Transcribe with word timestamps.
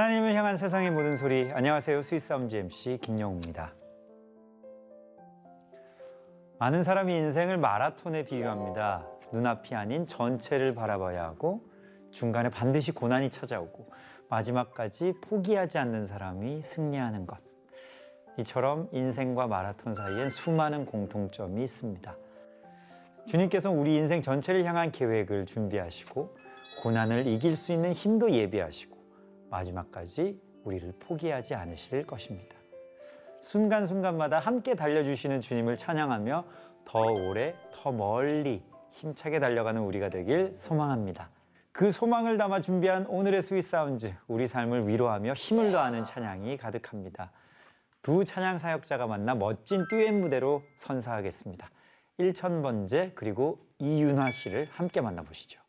하나님을 0.00 0.34
향한 0.34 0.56
세상의 0.56 0.92
모든 0.92 1.14
소리 1.14 1.52
안녕하세요 1.52 2.00
스위스암즈 2.00 2.56
MC 2.56 3.00
김영우입니다. 3.02 3.74
많은 6.58 6.82
사람이 6.82 7.14
인생을 7.14 7.58
마라톤에 7.58 8.24
비유합니다. 8.24 9.06
눈앞이 9.30 9.74
아닌 9.74 10.06
전체를 10.06 10.74
바라봐야 10.74 11.22
하고 11.24 11.60
중간에 12.10 12.48
반드시 12.48 12.92
고난이 12.92 13.28
찾아오고 13.28 13.90
마지막까지 14.30 15.12
포기하지 15.20 15.76
않는 15.76 16.06
사람이 16.06 16.62
승리하는 16.62 17.26
것. 17.26 17.38
이처럼 18.38 18.88
인생과 18.92 19.48
마라톤 19.48 19.92
사이엔 19.92 20.30
수많은 20.30 20.86
공통점이 20.86 21.62
있습니다. 21.62 22.16
주님께서 23.26 23.70
우리 23.70 23.96
인생 23.96 24.22
전체를 24.22 24.64
향한 24.64 24.92
계획을 24.92 25.44
준비하시고 25.44 26.36
고난을 26.82 27.26
이길 27.26 27.54
수 27.54 27.74
있는 27.74 27.92
힘도 27.92 28.30
예비하시고 28.30 28.99
마지막까지 29.50 30.40
우리를 30.64 30.92
포기하지 31.02 31.54
않으실 31.54 32.06
것입니다. 32.06 32.56
순간순간마다 33.40 34.38
함께 34.38 34.74
달려주시는 34.74 35.40
주님을 35.40 35.76
찬양하며 35.76 36.44
더 36.84 37.00
오래, 37.00 37.54
더 37.72 37.92
멀리 37.92 38.62
힘차게 38.90 39.40
달려가는 39.40 39.80
우리가 39.80 40.08
되길 40.08 40.52
소망합니다. 40.54 41.30
그 41.72 41.90
소망을 41.90 42.36
담아 42.36 42.60
준비한 42.60 43.06
오늘의 43.06 43.42
스윗 43.42 43.62
사운즈, 43.62 44.12
우리 44.26 44.48
삶을 44.48 44.88
위로하며 44.88 45.34
힘을 45.34 45.70
더하는 45.70 46.04
찬양이 46.04 46.56
가득합니다. 46.56 47.32
두 48.02 48.24
찬양 48.24 48.58
사역자가 48.58 49.06
만나 49.06 49.34
멋진 49.34 49.86
듀엣 49.88 50.14
무대로 50.14 50.62
선사하겠습니다. 50.76 51.70
1천번째 52.18 53.12
그리고 53.14 53.58
이윤화 53.78 54.30
씨를 54.30 54.68
함께 54.72 55.00
만나보시죠. 55.00 55.59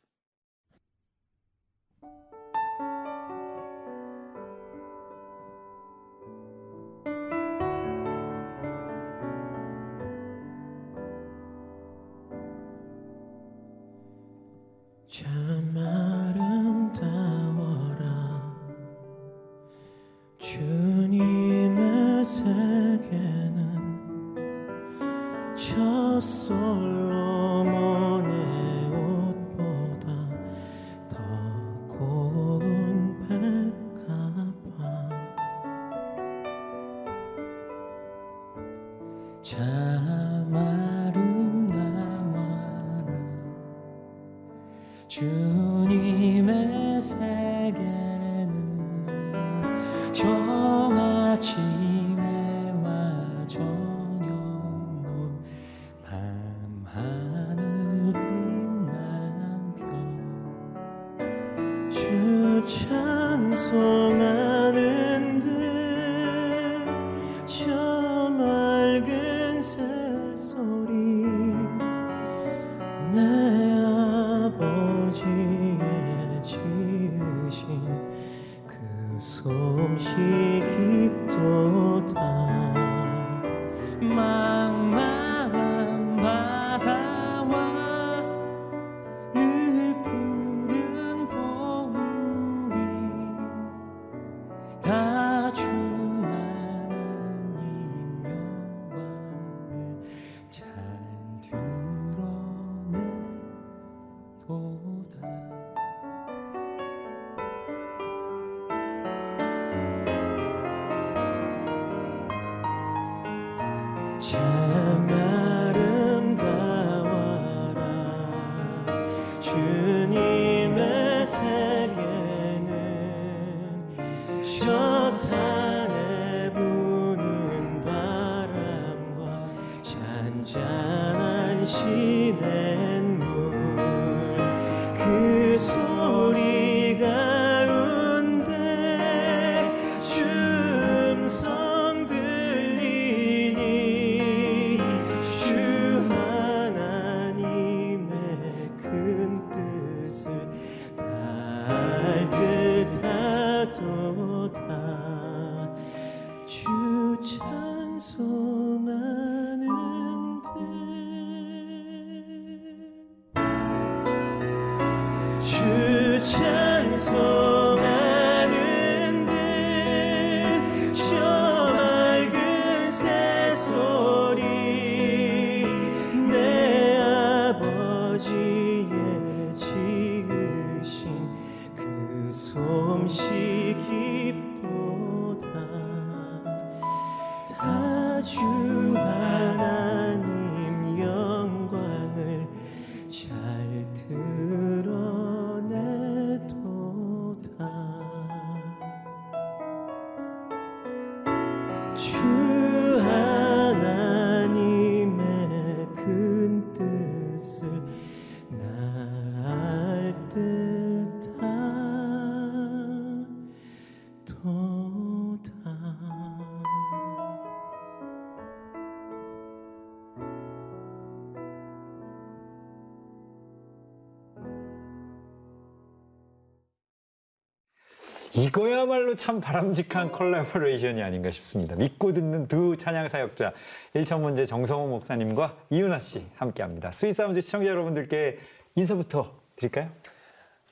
이거야말로 228.33 229.15
참 229.15 229.41
바람직한 229.41 230.09
콜라보레이션이 230.09 231.03
아닌가 231.03 231.31
싶습니다. 231.31 231.75
믿고 231.75 232.13
듣는 232.13 232.47
두 232.47 232.77
찬양 232.77 233.07
사역자 233.07 233.53
일천번제 233.93 234.45
정성호 234.45 234.87
목사님과 234.87 235.57
이윤화 235.69 235.99
씨 235.99 236.25
함께합니다. 236.37 236.91
스윗사운즈 236.91 237.41
시청자 237.41 237.69
여러분들께 237.69 238.39
인사부터 238.75 239.35
드릴까요? 239.55 239.89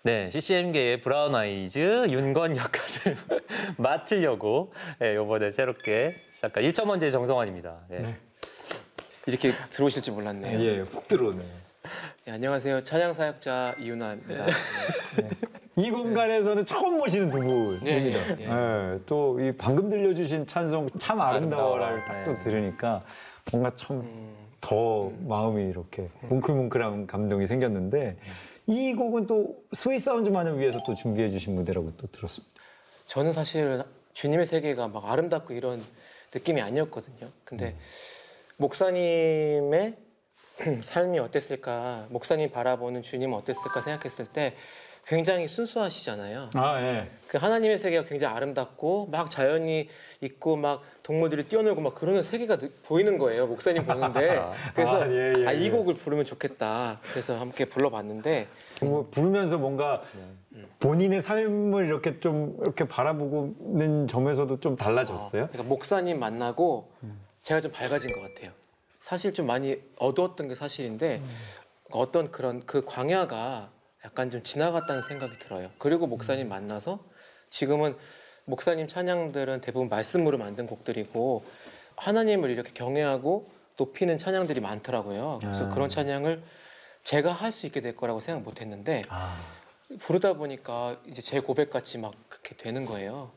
네, 0.04 0.30
CCM계의 0.30 1.02
브라운 1.02 1.36
아이즈 1.36 2.08
윤건 2.10 2.56
역할을 2.56 3.18
맡으려고 3.78 4.72
네, 5.00 5.14
이번에 5.16 5.52
새롭게 5.52 6.16
시작한 6.32 6.64
일천번제의 6.64 7.12
정성환입니다. 7.12 7.80
네. 7.90 8.16
이렇게 9.26 9.52
들어오실 9.72 10.02
줄 10.02 10.14
몰랐네요. 10.14 10.60
예, 10.60 10.80
훅 10.80 11.08
들어오네. 11.08 11.40
네, 12.26 12.32
안녕하세요. 12.32 12.86
찬양 12.86 13.14
사역자 13.14 13.76
이윤화입니다. 13.80 14.46
이 15.80 15.92
공간에서는 15.92 16.66
처음 16.66 16.98
모시는 16.98 17.30
두 17.30 17.40
분입니다. 17.40 17.86
네, 17.86 18.12
예, 18.12 18.46
예. 18.46 18.94
예, 18.96 19.00
또이 19.06 19.54
방금 19.54 19.90
들려주신 19.90 20.46
찬송 20.46 20.90
참 21.00 21.22
아름다워라를 21.22 21.94
아름다워라. 21.94 22.24
딱또 22.24 22.34
네. 22.34 22.40
들으니까 22.40 23.04
뭔가 23.52 23.70
참 23.72 24.02
음, 24.02 24.36
더 24.60 25.10
마음이 25.26 25.70
이렇게 25.70 26.10
뭉클뭉클한 26.24 27.08
감동이 27.08 27.46
생겼는데 27.46 28.18
이 28.68 28.94
곡은 28.94 29.26
또 29.26 29.64
스윗 29.72 30.00
사운즈만을 30.00 30.60
위해서 30.60 30.82
또 30.86 30.96
준비해 30.96 31.30
주신 31.30 31.56
무대라고 31.56 31.94
또 31.96 32.08
들었습니다. 32.08 32.54
저는 33.06 33.32
사실 33.32 33.84
주님의 34.12 34.46
세계가 34.48 34.90
막 34.90 35.06
아름답고 35.10 35.54
이런 35.54 35.82
느낌이 36.34 36.62
아니었거든요. 36.62 37.30
근데 37.46 37.76
목사님의 38.58 39.96
삶이 40.82 41.20
어땠을까, 41.20 42.08
목사님 42.10 42.52
바라보는 42.52 43.02
주님은 43.02 43.38
어땠을까 43.38 43.82
생각했을 43.82 44.26
때 44.28 44.56
굉장히 45.10 45.48
순수하시잖아요. 45.48 46.52
아, 46.54 46.80
예. 46.84 47.10
그 47.28 47.40
하나님의 47.40 47.80
세계가 47.80 48.08
굉장히 48.08 48.36
아름답고 48.36 49.08
막 49.08 49.32
자연이 49.32 49.90
있고 50.22 50.56
막 50.56 50.84
동물들이 51.02 51.46
뛰어놀고 51.48 51.82
막 51.82 51.96
그러는 51.96 52.22
세계가 52.22 52.58
느- 52.58 52.70
보이는 52.84 53.18
거예요. 53.18 53.48
목사님 53.48 53.88
보는데 53.88 54.40
그래서 54.76 55.02
아, 55.02 55.10
예, 55.10 55.34
예, 55.40 55.48
아, 55.48 55.52
이 55.52 55.66
예. 55.66 55.70
곡을 55.72 55.96
부르면 55.96 56.26
좋겠다. 56.26 57.00
그래서 57.10 57.40
함께 57.40 57.66
불러봤는데 57.66 58.48
뭐 58.84 59.08
부르면서 59.10 59.58
뭔가 59.58 60.04
네. 60.52 60.64
본인의 60.80 61.24
삶을 61.24 61.88
이렇게 61.88 62.20
좀 62.20 62.56
이렇게 62.62 62.88
바라보는 62.88 64.06
점에서도 64.08 64.60
좀 64.60 64.76
달라졌어요. 64.76 65.48
그러니까 65.48 65.64
목사님 65.64 66.20
만나고 66.20 66.92
제가 67.42 67.62
좀 67.62 67.72
밝아진 67.72 68.12
것 68.12 68.22
같아요. 68.22 68.52
사실 69.00 69.34
좀 69.34 69.48
많이 69.48 69.76
어두웠던 69.98 70.50
게 70.50 70.54
사실인데 70.54 71.24
어떤 71.90 72.30
그런 72.30 72.64
그 72.68 72.86
광야가 72.86 73.72
약간 74.06 74.30
좀 74.30 74.44
지나갔다는 74.44 75.02
생각이 75.02 75.38
들어요. 75.40 75.70
그리고 75.78 76.08
목사님 76.08 76.48
만나서 76.50 77.04
지금은 77.50 77.98
목사님 78.46 78.88
찬양들은 78.88 79.62
대부분 79.62 79.90
말씀으로 79.90 80.38
만든 80.38 80.66
곡들이고 80.68 81.44
하나님을 81.98 82.50
이렇게 82.50 82.72
경외하고 82.74 83.50
높이는 83.78 84.18
찬양들이 84.18 84.60
많더라고요. 84.62 85.40
그래서 85.42 85.66
아. 85.66 85.70
그런 85.70 85.90
찬양을 85.90 86.44
제가 87.04 87.32
할 87.32 87.52
수 87.52 87.66
있게 87.66 87.82
될 87.82 87.96
거라고 87.96 88.20
생각 88.20 88.42
못 88.44 88.62
했는데 88.62 89.02
아, 89.10 89.38
부르다 90.00 90.34
보니까 90.34 90.98
이제 91.08 91.22
제 91.22 91.40
고백 91.40 91.70
같이 91.70 91.98
막 91.98 92.14
그렇게 92.30 92.56
되는 92.56 92.86
거예요. 92.86 93.32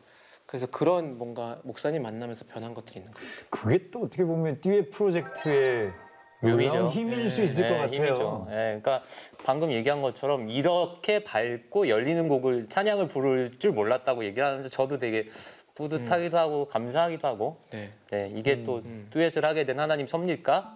그래서 0.46 0.66
그런 0.66 1.16
뭔가 1.16 1.60
목사님 1.64 2.02
만나면서 2.02 2.44
변한 2.46 2.74
것들이 2.74 3.00
있는 3.00 3.12
거예요. 3.12 3.28
그게 3.50 3.90
또 3.90 4.02
어떻게 4.02 4.24
보면 4.24 4.56
듀엣 4.58 4.90
프로젝트의 4.90 5.92
묘미죠. 6.42 6.88
힘일 6.88 7.28
수 7.28 7.42
있을 7.42 7.68
것 7.68 7.76
같아요. 7.76 7.96
힘이죠. 7.96 8.46
네, 8.48 8.80
그러니까 8.80 9.02
방금 9.44 9.70
얘기한 9.70 10.02
것처럼 10.02 10.48
이렇게 10.48 11.22
밝고 11.22 11.88
열리는 11.88 12.28
곡을 12.28 12.68
찬양을 12.68 13.08
부를 13.08 13.50
줄 13.58 13.72
몰랐다고 13.72 14.24
얘기하는데 14.24 14.68
저도 14.68 14.98
되게 14.98 15.28
뿌듯하기도 15.74 16.36
하고 16.36 16.66
감사하기도 16.66 17.26
하고 17.26 17.56
네. 17.70 17.90
네, 18.10 18.30
이게 18.34 18.62
또 18.64 18.82
음. 18.84 19.06
듀엣을 19.10 19.44
하게 19.44 19.64
된 19.64 19.80
하나님 19.80 20.06
섭니까? 20.06 20.74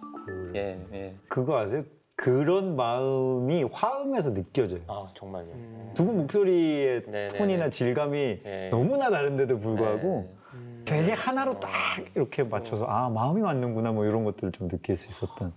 예, 0.55 0.79
예. 0.93 1.15
그거 1.27 1.59
아세요? 1.59 1.83
그런 2.15 2.75
마음이 2.75 3.65
화음에서 3.71 4.33
느껴져요. 4.33 4.79
아 4.87 5.05
정말요. 5.15 5.51
음. 5.53 5.91
두분 5.93 6.17
목소리의 6.17 7.03
네, 7.05 7.27
네, 7.27 7.37
톤이나 7.37 7.65
네. 7.65 7.69
질감이 7.69 8.39
네. 8.43 8.69
너무나 8.69 9.11
다른데도 9.11 9.59
불구하고 9.59 10.27
네. 10.27 10.37
음. 10.95 10.99
되게 11.01 11.11
하나로 11.13 11.59
딱 11.59 11.69
이렇게 12.15 12.43
맞춰서 12.43 12.85
아 12.85 13.09
마음이 13.09 13.41
맞는구나 13.41 13.91
뭐 13.91 14.05
이런 14.05 14.23
것들을 14.23 14.51
좀 14.51 14.67
느낄 14.67 14.95
수 14.95 15.07
있었던 15.07 15.53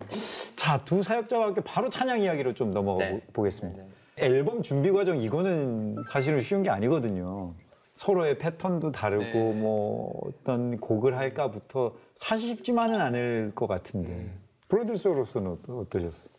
자 0.57 0.79
두 0.85 1.03
사역자와 1.03 1.47
함께 1.47 1.61
바로 1.63 1.89
찬양 1.89 2.23
이야기로 2.23 2.55
좀 2.55 2.71
넘어가 2.71 3.05
네. 3.05 3.13
보- 3.13 3.33
보겠습니다 3.35 3.83
네. 3.83 4.27
앨범 4.27 4.63
준비 4.63 4.91
과정 4.91 5.17
이거는 5.17 5.97
사실은 6.13 6.41
쉬운 6.41 6.63
게 6.63 6.71
아니거든요 6.71 7.55
서로의 7.93 8.39
패턴도 8.39 8.93
다르고 8.93 9.25
네. 9.25 9.53
뭐 9.55 10.21
어떤 10.27 10.79
곡을 10.79 11.17
할까부터 11.17 11.95
사실 12.15 12.49
쉽지만은 12.49 13.01
않을 13.01 13.53
것 13.55 13.67
같은데 13.67 14.13
음. 14.13 14.41
프로듀서로서는 14.69 15.51
어떠- 15.53 15.79
어떠셨어요? 15.81 16.33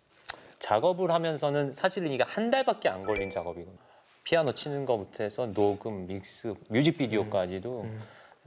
작업을 0.60 1.12
하면서는 1.12 1.74
사실은 1.74 2.12
이게 2.12 2.24
한 2.24 2.50
달밖에 2.52 2.88
안 2.88 3.04
걸린 3.04 3.30
작업이거든요. 3.30 3.76
피아노 4.24 4.54
치는 4.54 4.86
것부터 4.86 5.24
해서 5.24 5.52
녹음, 5.52 6.06
믹스, 6.06 6.54
뮤직비디오까지도 6.70 7.82
음. 7.82 8.00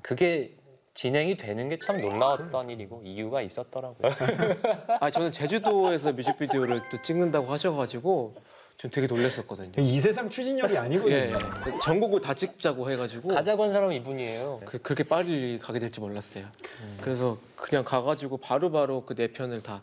그게 0.08 0.54
진행이 0.92 1.36
되는 1.38 1.68
게 1.70 1.78
참 1.78 1.98
놀라웠던 2.00 2.68
일이고 2.70 3.02
이유가 3.04 3.40
있었더라고요. 3.42 4.12
아 5.00 5.10
저는 5.10 5.32
제주도에서 5.32 6.12
뮤직비디오를 6.12 6.80
또 6.92 7.02
찍는다고 7.02 7.46
하셔가지고 7.46 8.34
좀 8.76 8.90
되게 8.90 9.06
놀랐었거든요. 9.06 9.72
이 9.78 9.98
세상 9.98 10.28
추진력이 10.28 10.76
아니거든요 10.76 11.14
예, 11.16 11.32
예. 11.32 11.78
전곡을 11.82 12.20
다 12.20 12.34
찍자고 12.34 12.90
해가지고 12.90 13.28
가자고 13.30 13.64
한 13.64 13.72
사람은 13.72 13.94
이분이에요. 13.96 14.60
그, 14.66 14.78
그렇게 14.82 15.04
빨리 15.04 15.58
가게 15.58 15.78
될지 15.78 16.00
몰랐어요. 16.00 16.44
그래서 17.00 17.38
그냥 17.56 17.82
가가지고 17.82 18.36
바로바로 18.36 19.04
그 19.06 19.14
네 19.14 19.28
편을 19.28 19.62
다 19.62 19.82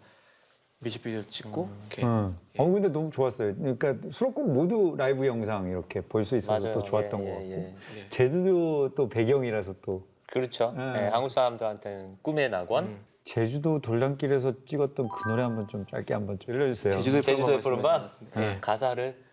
뮤직비디오 0.79 1.23
찍고 1.29 1.69
이렇게 1.89 2.05
응. 2.05 2.35
어 2.57 2.65
근데 2.71 2.89
너무 2.89 3.09
좋았어요. 3.11 3.55
그러니까 3.55 3.95
수록곡 4.11 4.51
모두 4.51 4.95
라이브 4.97 5.25
영상 5.25 5.67
이렇게 5.67 5.99
볼 6.01 6.23
수 6.25 6.35
있어서 6.35 6.61
맞아요. 6.67 6.73
또 6.73 6.83
좋았던 6.83 7.19
예, 7.21 7.25
것 7.25 7.31
같고 7.31 7.45
예, 7.49 7.51
예. 7.55 7.75
예. 7.97 8.09
제주도 8.09 8.93
또 8.95 9.09
배경이라서 9.09 9.75
또 9.81 10.09
그렇죠. 10.31 10.73
네. 10.75 10.83
예, 10.95 11.07
한국 11.09 11.29
사람들한테는 11.29 12.17
꿈의 12.21 12.49
낙원. 12.49 12.85
음. 12.85 13.05
제주도 13.23 13.79
돌담길에서 13.79 14.65
찍었던 14.65 15.07
그 15.09 15.29
노래 15.29 15.43
한번 15.43 15.67
좀 15.67 15.85
짧게 15.85 16.13
한번 16.13 16.39
좀 16.39 16.53
들려주세요. 16.53 16.93
제주도의 16.93 17.21
제주도의 17.21 17.59
푸른밤 17.59 17.83
푸른밤 17.83 18.11
말씀하셨는데. 18.23 18.61
가사를 18.61 19.23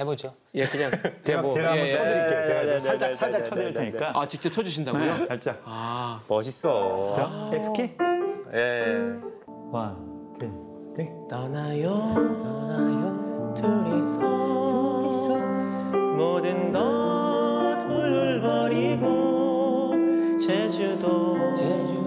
해보죠. 0.00 0.34
예, 0.54 0.64
그냥 0.64 0.90
제가, 1.22 1.42
뭐, 1.42 1.52
제가 1.52 1.66
예, 1.66 1.68
한번 1.70 1.86
예. 1.86 1.90
쳐드릴게요. 1.90 2.46
제가 2.46 2.60
네, 2.60 2.66
좀 2.66 2.72
네, 2.74 2.80
살짝 2.80 3.08
네, 3.10 3.14
살짝 3.14 3.42
네, 3.42 3.48
쳐드릴 3.48 3.72
네, 3.72 3.80
네, 3.80 3.90
테니까. 3.90 4.12
아 4.18 4.26
직접 4.26 4.50
쳐주신다고요? 4.50 5.18
네, 5.18 5.24
살짝. 5.26 5.62
아 5.64 6.22
멋있어. 6.26 7.14
자, 7.16 7.50
F 7.54 7.72
키. 7.72 7.96
예. 8.54 8.96
원, 9.70 10.32
투, 10.32 10.92
쓰리. 10.96 11.08
떠나요 11.28 12.14
둘이서 13.54 14.18
모든 16.16 16.72
것 16.72 16.80
훌훌거리고 17.86 19.19
제주도 20.40 21.52
푸른 21.54 21.99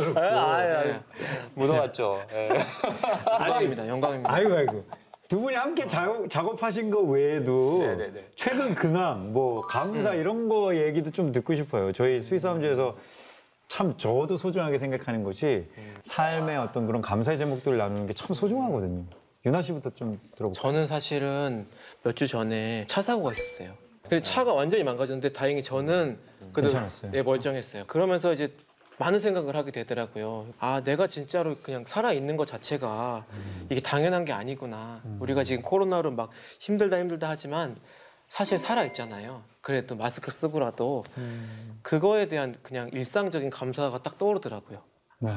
하셔놓고. 0.00 0.20
아, 0.20 0.22
아, 0.24 0.56
아, 0.58 0.82
네. 0.84 1.02
묻어갔죠. 1.54 2.22
예. 2.32 2.48
영광입니다 3.40 3.88
영광입니다 3.88 4.32
아이고 4.34 4.54
아이고. 4.54 4.84
두 5.28 5.40
분이 5.40 5.56
함께 5.56 5.86
작업, 5.88 6.28
작업하신 6.28 6.90
거 6.90 7.00
외에도 7.00 7.78
네네네. 7.80 8.26
최근 8.36 8.74
근황, 8.76 9.32
뭐 9.32 9.60
감사 9.62 10.14
이런 10.14 10.48
거 10.48 10.76
얘기도 10.76 11.10
좀 11.10 11.32
듣고 11.32 11.54
싶어요. 11.54 11.92
저희 11.92 12.20
스위스함즈에서 12.20 12.96
참 13.66 13.96
저도 13.96 14.36
소중하게 14.36 14.78
생각하는 14.78 15.24
것이 15.24 15.66
삶의 16.04 16.56
어떤 16.58 16.86
그런 16.86 17.02
감사의 17.02 17.38
제목들을 17.38 17.76
나누는 17.76 18.06
게 18.06 18.12
참 18.12 18.32
소중하거든요. 18.32 19.04
유나 19.44 19.62
씨부터 19.62 19.90
좀 19.90 20.20
들어볼까요? 20.36 20.52
저는 20.62 20.86
사실은 20.86 21.66
몇 22.04 22.14
주 22.14 22.26
전에 22.28 22.84
차 22.86 23.02
사고가 23.02 23.32
있었어요. 23.32 23.74
근데 24.02 24.22
차가 24.22 24.54
완전히 24.54 24.84
망가졌는데 24.84 25.32
다행히 25.32 25.64
저는 25.64 26.18
그래도 26.52 26.68
괜찮았어요? 26.70 27.10
네, 27.10 27.22
멀쩡했어요. 27.22 27.84
그러면서 27.88 28.32
이제 28.32 28.52
많은 28.98 29.18
생각을 29.18 29.56
하게 29.56 29.72
되더라고요. 29.72 30.46
아, 30.58 30.82
내가 30.82 31.06
진짜로 31.06 31.56
그냥 31.62 31.84
살아 31.86 32.12
있는 32.12 32.36
것 32.36 32.46
자체가 32.46 33.26
이게 33.70 33.80
당연한 33.80 34.24
게 34.24 34.32
아니구나. 34.32 35.02
우리가 35.20 35.44
지금 35.44 35.62
코로나로 35.62 36.12
막 36.12 36.30
힘들다 36.60 36.98
힘들다 37.00 37.28
하지만 37.28 37.76
사실 38.28 38.58
살아 38.58 38.84
있잖아요. 38.84 39.42
그래도 39.60 39.96
마스크 39.96 40.30
쓰고라도 40.30 41.04
그거에 41.82 42.26
대한 42.28 42.56
그냥 42.62 42.88
일상적인 42.92 43.50
감사가 43.50 44.02
딱 44.02 44.18
떠오르더라고요. 44.18 44.82
네. 45.18 45.30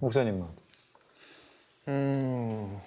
목사님은 0.00 0.46
음, 1.88 2.78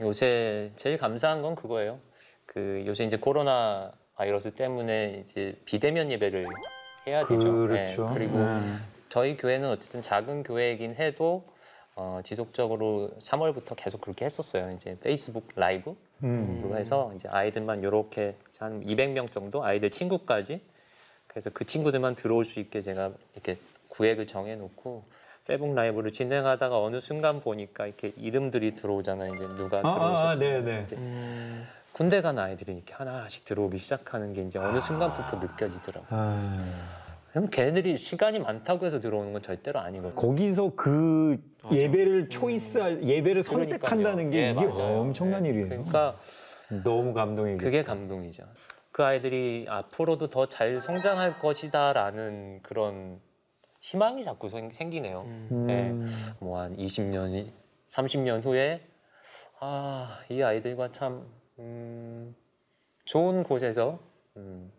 요새 0.00 0.72
제일 0.76 0.98
감사한 0.98 1.42
건 1.42 1.54
그거예요. 1.54 1.98
그 2.44 2.84
요새 2.86 3.04
이제 3.04 3.16
코로나 3.16 3.92
바이러스 4.16 4.52
때문에 4.52 5.24
이제 5.26 5.60
비대면 5.66 6.10
예배를 6.10 6.46
해야 7.06 7.20
되죠. 7.20 7.52
그렇죠. 7.52 8.08
네, 8.08 8.14
그리고 8.14 8.38
저희 9.08 9.36
교회는 9.36 9.68
어쨌든 9.70 10.02
작은 10.02 10.42
교회이긴 10.42 10.94
해도 10.96 11.44
어, 11.94 12.20
지속적으로 12.24 13.10
3월부터 13.20 13.74
계속 13.76 14.00
그렇게 14.00 14.24
했었어요. 14.26 14.70
이제 14.72 14.96
페이스북 15.00 15.48
라이브 15.56 15.96
음. 16.22 16.60
로 16.62 16.76
해서 16.76 17.12
이제 17.16 17.28
아이들만 17.28 17.82
이렇게 17.82 18.36
한 18.58 18.84
200명 18.84 19.30
정도 19.30 19.64
아이들 19.64 19.90
친구까지 19.90 20.60
그래서 21.26 21.50
그 21.50 21.64
친구들만 21.64 22.14
들어올 22.14 22.44
수 22.44 22.60
있게 22.60 22.82
제가 22.82 23.12
이렇게 23.34 23.58
구획을 23.88 24.26
정해놓고 24.26 25.04
페북 25.46 25.74
라이브를 25.74 26.10
진행하다가 26.10 26.80
어느 26.80 27.00
순간 27.00 27.40
보니까 27.40 27.86
이렇게 27.86 28.12
이름들이 28.16 28.74
들어오잖아요. 28.74 29.34
이제 29.34 29.46
누가 29.48 29.78
아, 29.78 29.82
들어오셨어요. 29.82 30.28
아, 30.28 30.34
네, 30.34 30.86
네. 30.86 31.66
군대 31.92 32.20
간 32.20 32.38
아이들이 32.38 32.74
이렇게 32.74 32.92
하나씩 32.94 33.44
들어오기 33.44 33.78
시작하는 33.78 34.32
게 34.32 34.42
이제 34.42 34.58
어느 34.58 34.80
순간부터 34.80 35.38
느껴지더라고요. 35.38 36.08
아, 36.10 36.62
그럼 37.36 37.50
걔네들이 37.50 37.98
시간이 37.98 38.38
많다고 38.38 38.86
해서 38.86 38.98
들어오는 38.98 39.34
건 39.34 39.42
절대로 39.42 39.78
아니거든요. 39.80 40.14
거기서 40.14 40.72
그 40.74 41.38
예배를 41.70 42.30
초이스할 42.30 43.02
예배를 43.04 43.42
그러니까요. 43.42 43.78
선택한다는 43.78 44.30
게 44.30 44.38
예, 44.46 44.50
이게 44.52 44.64
맞아요. 44.64 45.00
엄청난 45.00 45.44
예. 45.44 45.50
일이에요. 45.50 45.68
그러니까 45.68 46.18
너무 46.82 47.12
감동이고. 47.12 47.58
그게 47.58 47.82
감동이죠. 47.84 48.42
그 48.90 49.04
아이들이 49.04 49.66
앞으로도 49.68 50.30
더 50.30 50.46
잘 50.46 50.80
성장할 50.80 51.38
것이다라는 51.38 52.60
그런 52.62 53.20
희망이 53.82 54.24
자꾸 54.24 54.48
생- 54.48 54.70
생기네요. 54.70 55.20
음. 55.26 56.06
뭐한 56.40 56.78
20년, 56.78 57.52
30년 57.88 58.42
후에 58.46 58.80
아, 59.60 60.20
이 60.30 60.40
아이들과 60.40 60.90
참 60.90 61.26
음, 61.58 62.34
좋은 63.04 63.42
곳에서 63.42 63.98
음, 64.38 64.72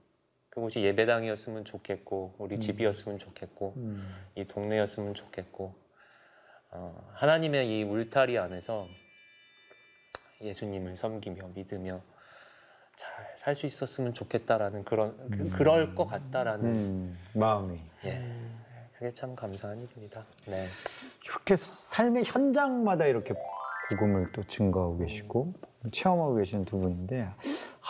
그곳이 0.57 0.81
예배당이었으면 0.81 1.65
좋겠고 1.65 2.33
우리 2.39 2.59
집이었으면 2.59 3.19
좋겠고 3.19 3.73
음. 3.77 4.09
이 4.33 4.43
동네였으면 4.43 5.13
좋겠고 5.13 5.75
어, 6.71 7.11
하나님의 7.13 7.67
이 7.69 7.83
울타리 7.83 8.39
안에서 8.39 8.83
예수님을 10.41 10.97
섬기며 10.97 11.49
믿으며 11.53 12.01
잘 12.95 13.27
살 13.37 13.55
수 13.55 13.67
있었으면 13.67 14.15
좋겠다라는 14.15 14.83
그런 14.83 15.29
그, 15.29 15.47
그럴 15.51 15.93
것 15.93 16.07
같다라는 16.07 16.65
음, 16.65 17.17
마음이 17.35 17.79
예 18.05 18.19
그게 18.97 19.13
참 19.13 19.35
감사한 19.35 19.79
일입니다. 19.83 20.25
네. 20.47 20.55
이렇게 21.23 21.55
사- 21.55 21.97
삶의 21.97 22.23
현장마다 22.25 23.05
이렇게 23.05 23.35
복음을 23.89 24.31
또 24.31 24.43
증거하고 24.43 24.97
계시고 24.97 25.53
체험하고 25.91 26.33
계시는 26.37 26.65
두 26.65 26.79
분인데 26.79 27.29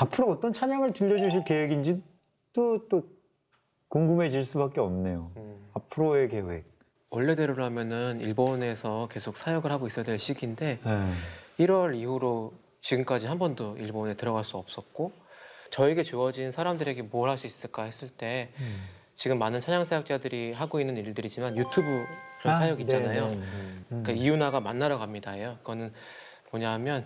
앞으로 0.01 0.27
어떤 0.31 0.51
찬양을 0.51 0.91
들려주실 0.91 1.45
계획인지 1.45 2.03
또 2.54 2.88
또 2.89 3.04
궁금해질 3.89 4.46
수밖에 4.46 4.82
없네요. 4.82 5.32
음. 5.38 5.70
앞으로의 5.74 6.30
계획. 6.30 6.66
원래대로라면은 7.10 8.20
일본에서 8.20 9.08
계속 9.10 9.38
사역을 9.38 9.72
하고 9.72 9.88
있어야 9.88 10.04
될 10.04 10.20
시기인데 10.20 10.80
네. 10.84 11.12
1월 11.66 11.96
이후로 11.96 12.54
지금까지 12.82 13.27
한 13.27 13.39
번도 13.39 13.77
일본에 13.77 14.16
들어갈 14.16 14.44
수 14.44 14.58
없었고 14.58 15.13
저에게 15.70 16.04
주어진 16.04 16.51
사람들에게 16.51 17.04
뭘 17.04 17.30
할 17.30 17.38
수 17.38 17.48
있을까 17.48 17.84
했을 17.84 18.10
때 18.10 18.50
지금 19.16 19.39
많은 19.39 19.62
찬양 19.62 19.86
사역자들이 19.86 20.51
하고 20.51 20.80
있는 20.82 20.98
일들이지만 20.98 21.56
유튜브 21.58 22.06
그런 22.42 22.56
아, 22.56 22.60
사역 22.60 22.82
있잖아요. 22.82 23.27
네, 23.30 23.36
네, 23.36 23.42
네. 23.42 23.75
그러니까 23.88 24.12
이윤화가 24.12 24.60
만나러 24.60 24.98
갑니다예요. 24.98 25.58
그거는 25.60 25.94
뭐냐하면 26.51 27.06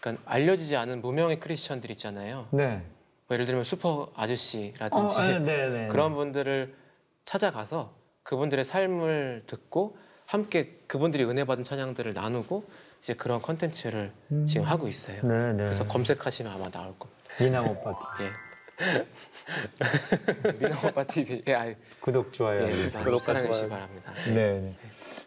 그러니까 0.00 0.22
알려지지 0.30 0.76
않은 0.76 1.00
무명의 1.02 1.38
크리스천들 1.38 1.90
있잖아요. 1.92 2.48
네. 2.50 2.82
뭐 3.26 3.34
예를 3.34 3.46
들면 3.46 3.64
슈퍼 3.64 4.10
아저씨라든지 4.14 5.16
어, 5.16 5.22
네, 5.22 5.38
네, 5.38 5.68
네. 5.70 5.88
그런 5.88 6.14
분들을 6.14 6.74
찾아가서 7.24 7.94
그분들의 8.22 8.64
삶을 8.64 9.44
듣고 9.46 9.96
함께 10.26 10.80
그분들이 10.86 11.24
은혜 11.24 11.44
받은 11.44 11.64
찬양들을 11.64 12.12
나누고 12.14 12.64
이제 13.02 13.14
그런 13.14 13.40
컨텐츠를 13.40 14.12
지금 14.46 14.64
하고 14.66 14.88
있어요. 14.88 15.20
네, 15.22 15.52
네. 15.52 15.64
그래서 15.64 15.86
검색하시면 15.86 16.50
아마 16.52 16.70
나올 16.70 16.94
겁니다. 16.98 17.22
미남 17.38 17.68
오빠 17.68 17.92
TV. 18.18 18.26
예. 18.26 18.32
미나 20.58 20.76
오빠 20.88 21.04
TV. 21.04 21.42
예, 21.46 21.54
아이, 21.54 21.76
구독 22.00 22.32
좋아요. 22.32 22.60
예, 22.60 22.64
알려주세요. 22.64 23.04
많이 23.04 23.20
사랑해 23.20 23.48
주시기 23.50 23.68
바랍니다. 23.68 24.12
네, 24.26 24.60
네. 24.60 24.72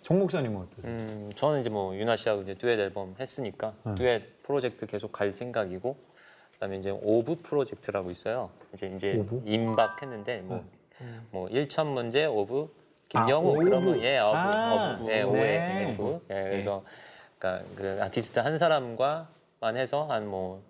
정 0.02 0.20
목사님은 0.20 0.62
어떠세요? 0.62 0.92
음, 0.92 1.32
저는 1.36 1.62
이제 1.62 1.70
뭐 1.70 1.96
유나 1.96 2.16
씨하고 2.16 2.42
이제 2.42 2.56
듀엣 2.56 2.80
앨범 2.80 3.16
했으니까 3.20 3.76
듀엣 3.96 4.44
프로젝트 4.44 4.86
계속 4.88 5.12
갈 5.12 5.32
생각이고 5.32 5.98
그다음에 6.58 6.78
이제 6.78 6.90
오브 6.90 7.42
프로젝트라고 7.44 8.10
있어요. 8.12 8.50
이제 8.74 8.88
이제 8.96 9.16
오브? 9.18 9.44
임박했는데 9.46 10.42
뭐뭐 10.42 11.50
1천 11.50 11.88
문제 11.88 12.26
오브 12.26 12.68
아, 13.14 13.26
김영우 13.26 13.52
오브. 13.52 13.64
그러면 13.64 14.02
예 14.02 14.18
어브 14.18 14.36
아, 14.38 14.94
어브 15.00 15.12
예 15.12 15.16
네. 15.18 15.24
오에 15.24 15.90
F 15.92 16.20
예, 16.32 16.44
그래서 16.44 16.84
그러니까 17.38 17.66
그 17.76 18.00
아티스트 18.02 18.40
한 18.40 18.58
사람과만 18.58 19.76
해서 19.78 20.06
한 20.06 20.26
뭐 20.28 20.62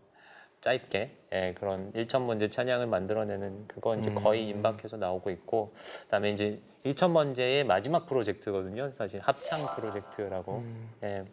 짧게 0.60 1.12
예, 1.34 1.54
그런 1.58 1.94
1천 1.94 2.24
문제 2.24 2.50
찬양을 2.50 2.88
만들어내는 2.88 3.68
그거 3.68 3.96
이제 3.96 4.12
거의 4.14 4.48
임박해서 4.50 4.98
나오고 4.98 5.30
있고 5.30 5.72
그다음에 6.06 6.32
이제 6.32 6.60
1천 6.84 7.12
문제의 7.12 7.64
마지막 7.64 8.06
프로젝트거든요. 8.08 8.92
사실 8.92 9.20
합창 9.22 9.66
프로젝트라고. 9.76 10.64
예. 11.04 11.26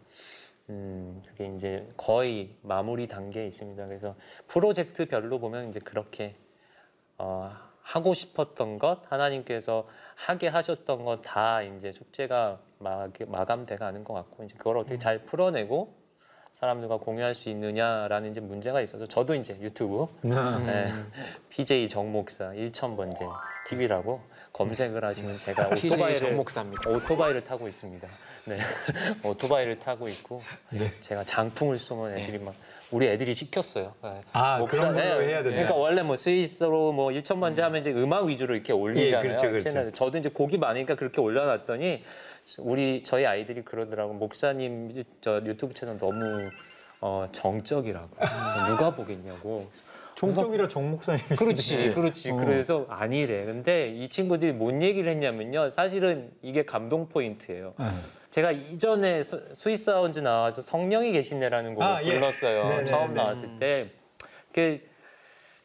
음, 0.70 1.22
그게 1.28 1.46
이제 1.54 1.88
거의 1.96 2.56
마무리 2.62 3.06
단계에 3.06 3.46
있습니다. 3.46 3.86
그래서 3.86 4.16
프로젝트별로 4.48 5.38
보면 5.38 5.68
이제 5.68 5.80
그렇게 5.80 6.36
어, 7.18 7.50
하고 7.82 8.14
싶었던 8.14 8.78
것, 8.78 9.02
하나님께서 9.12 9.86
하게 10.16 10.48
하셨던 10.48 11.04
것 11.04 11.20
다 11.22 11.62
이제 11.62 11.92
숙제가 11.92 12.60
마, 12.78 13.08
마감돼 13.28 13.76
가는 13.76 14.04
것 14.04 14.14
같고 14.14 14.44
이제 14.44 14.54
그걸 14.56 14.78
어떻게 14.78 14.98
잘 14.98 15.18
풀어내고 15.20 15.94
사람들과 16.54 16.98
공유할 16.98 17.34
수 17.34 17.48
있느냐라는 17.50 18.30
이제 18.30 18.40
문제가 18.40 18.80
있어서 18.80 19.06
저도 19.06 19.34
이제 19.34 19.56
유튜브 19.60 20.06
네, 20.22 20.86
PJ 21.50 21.88
정목사 21.88 22.52
1,000번째 22.52 23.28
TV라고 23.68 24.20
검색을 24.52 25.04
하시면 25.04 25.38
제가 25.40 25.68
오토바이를 25.70 26.18
정목사입니다. 26.18 26.88
오토바이를 26.88 27.42
타고 27.42 27.66
있습니다. 27.66 28.08
네, 28.46 28.58
오토바이를 29.24 29.80
타고 29.80 30.08
있고 30.08 30.42
제가 31.00 31.24
장풍을 31.24 31.76
쏘면 31.76 32.16
애들이 32.16 32.38
막 32.38 32.54
우리 32.92 33.08
애들이 33.08 33.34
시켰어요. 33.34 33.92
네. 34.04 34.20
아, 34.32 34.64
그런 34.66 34.94
걸로 34.94 35.00
해야 35.00 35.42
된다. 35.42 35.50
그러니까 35.50 35.74
원래 35.74 36.02
뭐 36.02 36.16
스위스로 36.16 36.92
뭐 36.92 37.10
1천번째 37.10 37.62
하면 37.62 37.80
이제 37.80 37.90
음악 37.90 38.26
위주로 38.26 38.54
이렇게 38.54 38.72
올리잖아요. 38.72 39.28
예, 39.28 39.36
그렇죠, 39.40 39.70
그렇죠. 39.72 39.90
저도 39.90 40.18
이제 40.18 40.28
곡이 40.28 40.58
많으니까 40.58 40.94
그렇게 40.94 41.20
올려놨더니 41.20 42.04
우리 42.58 43.02
저희 43.02 43.24
아이들이 43.26 43.62
그러더라고 43.62 44.12
목사님 44.14 45.02
저 45.20 45.40
유튜브 45.44 45.74
채널 45.74 45.98
너무 45.98 46.50
어, 47.00 47.28
정적이라고 47.32 48.08
누가 48.68 48.90
보겠냐고. 48.94 49.68
정적이라 50.14 50.68
정 50.68 50.90
목사님. 50.92 51.24
그렇지, 51.36 51.92
그렇지. 51.92 52.30
어. 52.30 52.36
그래서 52.36 52.86
아니래. 52.88 53.44
근데 53.44 53.88
이 53.88 54.08
친구들이 54.08 54.52
뭔 54.52 54.80
얘기를 54.80 55.10
했냐면요. 55.10 55.70
사실은 55.70 56.30
이게 56.40 56.64
감동 56.64 57.08
포인트예요. 57.08 57.74
네. 57.78 57.86
제가 58.30 58.52
이전에 58.52 59.22
스- 59.24 59.50
스윗 59.54 59.84
사운즈 59.86 60.20
나와서 60.20 60.62
성령이 60.62 61.10
계시네라는 61.12 61.74
곡을 61.74 61.86
아, 61.86 62.00
예. 62.04 62.10
불렀어요. 62.12 62.68
네네, 62.68 62.84
처음 62.84 63.08
네. 63.08 63.14
나왔을 63.16 63.58
때. 63.58 63.90
그 64.52 64.80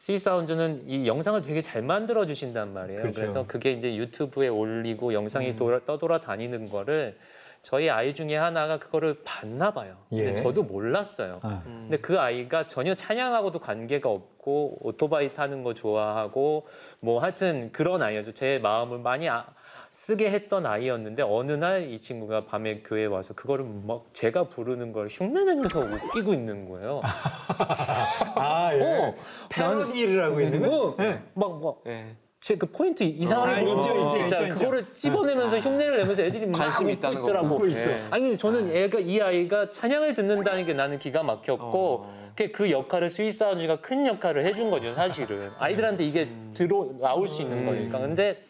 스윗 0.00 0.24
사운즈는 0.24 0.84
이 0.88 1.06
영상을 1.06 1.42
되게 1.42 1.60
잘 1.60 1.82
만들어 1.82 2.24
주신단 2.24 2.72
말이에요. 2.72 3.02
그렇죠. 3.02 3.20
그래서 3.20 3.44
그게 3.46 3.72
이제 3.72 3.94
유튜브에 3.96 4.48
올리고 4.48 5.12
영상이 5.12 5.56
돌아, 5.56 5.78
떠돌아 5.84 6.22
다니는 6.22 6.70
거를 6.70 7.18
저희 7.62 7.90
아이 7.90 8.14
중에 8.14 8.36
하나가 8.36 8.78
그거를 8.78 9.22
봤나 9.24 9.72
봐요. 9.72 9.96
근데 10.08 10.32
예. 10.32 10.36
저도 10.36 10.62
몰랐어요. 10.62 11.40
아. 11.42 11.62
근데 11.64 11.98
그 11.98 12.18
아이가 12.18 12.66
전혀 12.66 12.94
찬양하고도 12.94 13.58
관계가 13.58 14.08
없고 14.08 14.78
오토바이 14.80 15.34
타는 15.34 15.62
거 15.62 15.74
좋아하고 15.74 16.66
뭐 17.00 17.20
하여튼 17.20 17.70
그런 17.72 18.00
아이였죠. 18.02 18.32
제 18.32 18.58
마음을 18.62 18.98
많이 18.98 19.28
아- 19.28 19.46
쓰게 19.90 20.30
했던 20.30 20.66
아이였는데 20.66 21.22
어느 21.22 21.52
날 21.52 21.82
이 21.90 22.00
친구가 22.00 22.46
밤에 22.46 22.80
교회에 22.82 23.06
와서 23.06 23.34
그거를 23.34 23.64
막 23.64 24.04
제가 24.14 24.44
부르는 24.48 24.92
걸 24.92 25.08
흉내내면서 25.08 25.80
웃기고 25.80 26.32
있는 26.32 26.68
거예요. 26.68 27.00
아, 28.36 28.70
예. 28.74 28.80
어, 28.80 29.14
패러디를 29.50 30.22
하고 30.22 30.40
있는 30.40 30.68
거? 30.68 30.88
어, 30.90 30.96
막막 31.34 31.82
예. 31.88 32.16
제그 32.40 32.66
포인트 32.66 33.02
이상하게 33.02 33.52
아, 33.52 33.60
있죠, 33.60 34.06
있죠, 34.06 34.18
있죠. 34.20 34.54
그거를 34.54 34.86
찝어내면서 34.96 35.58
흉내를 35.58 35.98
내면서 35.98 36.22
애들이 36.22 36.46
막 36.46 36.58
관심이 36.58 36.92
웃고 36.92 36.98
있다는 36.98 37.22
있더라고. 37.22 37.54
웃고 37.54 37.66
있어. 37.66 37.90
예. 37.90 38.02
아니 38.10 38.38
저는 38.38 38.74
애가 38.74 38.98
이 38.98 39.20
아이가 39.20 39.70
찬양을 39.70 40.14
듣는다는 40.14 40.64
게 40.64 40.72
나는 40.72 40.98
기가 40.98 41.22
막혔고 41.22 42.04
어. 42.06 42.32
그 42.54 42.70
역할을 42.70 43.10
스위스 43.10 43.44
아운지가 43.44 43.82
큰 43.82 44.06
역할을 44.06 44.46
해준 44.46 44.70
거죠 44.70 44.94
사실은 44.94 45.50
아이들한테 45.58 46.04
이게 46.04 46.22
음. 46.22 46.52
들어 46.54 46.88
나올 46.98 47.28
수 47.28 47.42
있는 47.42 47.66
거니까 47.66 47.98
근데 47.98 48.40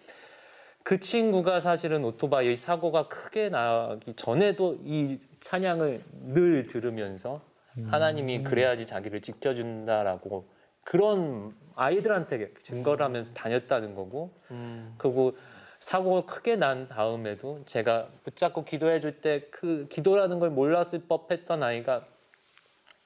그 0.85 1.01
친구가 1.01 1.59
사실은 1.59 2.05
오토바이 2.05 2.57
사고가 2.57 3.09
크게 3.09 3.49
나기 3.49 4.15
전에도 4.15 4.79
이 4.85 5.19
찬양을 5.41 6.03
늘 6.29 6.69
들으면서 6.69 7.41
음. 7.79 7.89
하나님이 7.91 8.45
그래야지 8.45 8.87
자기를 8.87 9.21
지켜준다라고 9.23 10.49
그런 10.85 11.55
아이들한테 11.81 12.53
증거를 12.63 13.05
하면서 13.05 13.33
다녔다는 13.33 13.95
거고 13.95 14.33
음. 14.51 14.95
그리고 14.99 15.37
사고가 15.79 16.27
크게 16.31 16.57
난 16.57 16.89
다음에도 16.89 17.63
제가 17.65 18.09
붙잡고 18.25 18.65
기도해 18.65 19.01
줄 19.01 19.21
때 19.23 19.49
그 19.51 19.87
기도라는 19.89 20.39
걸 20.39 20.51
몰랐을 20.51 21.07
법했던 21.09 21.63
아이가 21.63 22.05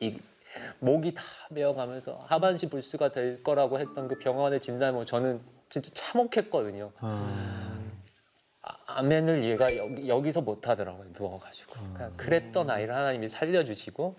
이 0.00 0.19
목이 0.81 1.14
다 1.14 1.23
메어가면서 1.50 2.25
하반신 2.28 2.69
불수가 2.71 3.12
될 3.12 3.43
거라고 3.45 3.78
했던 3.78 4.09
그 4.09 4.19
병원의 4.19 4.61
진단을 4.61 5.07
저는 5.07 5.40
진짜 5.69 5.90
참혹했거든요. 5.95 6.90
아, 8.62 8.76
아멘을 8.87 9.45
얘가 9.45 9.76
여기, 9.76 10.09
여기서 10.09 10.40
못 10.40 10.66
하더라고요 10.69 11.11
누워가지고 11.16 11.73
그러니까 11.95 12.16
그랬던 12.16 12.71
아이를 12.71 12.95
하나님이 12.95 13.28
살려주시고 13.28 14.16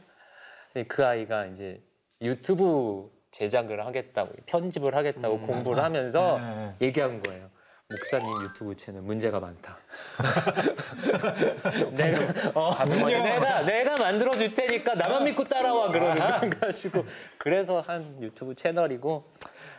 그 0.88 1.06
아이가 1.06 1.46
이제 1.48 1.82
유튜브 2.22 3.10
제작을 3.40 3.86
하겠다고 3.86 4.32
편집을 4.46 4.96
하겠다고 4.96 5.40
공부를 5.42 5.84
하면서 5.84 6.40
네, 6.40 6.88
얘기한 6.88 7.22
거예요. 7.22 7.50
목사님 7.90 8.42
유튜브 8.44 8.76
채널 8.78 9.02
문제가 9.02 9.40
많다. 9.42 9.78
내가, 11.94 12.60
어, 12.60 12.84
내가 12.86 13.62
내가 13.62 13.96
만들어 13.98 14.36
줄 14.38 14.54
테니까 14.56 14.96
나만 14.96 15.26
믿고 15.26 15.44
따라와 15.44 15.92
그러는 15.92 16.50
거 16.50 16.60
가지고 16.60 17.06
그래서 17.38 17.82
한 17.82 18.18
유튜브 18.22 18.56
채널이고 18.56 19.30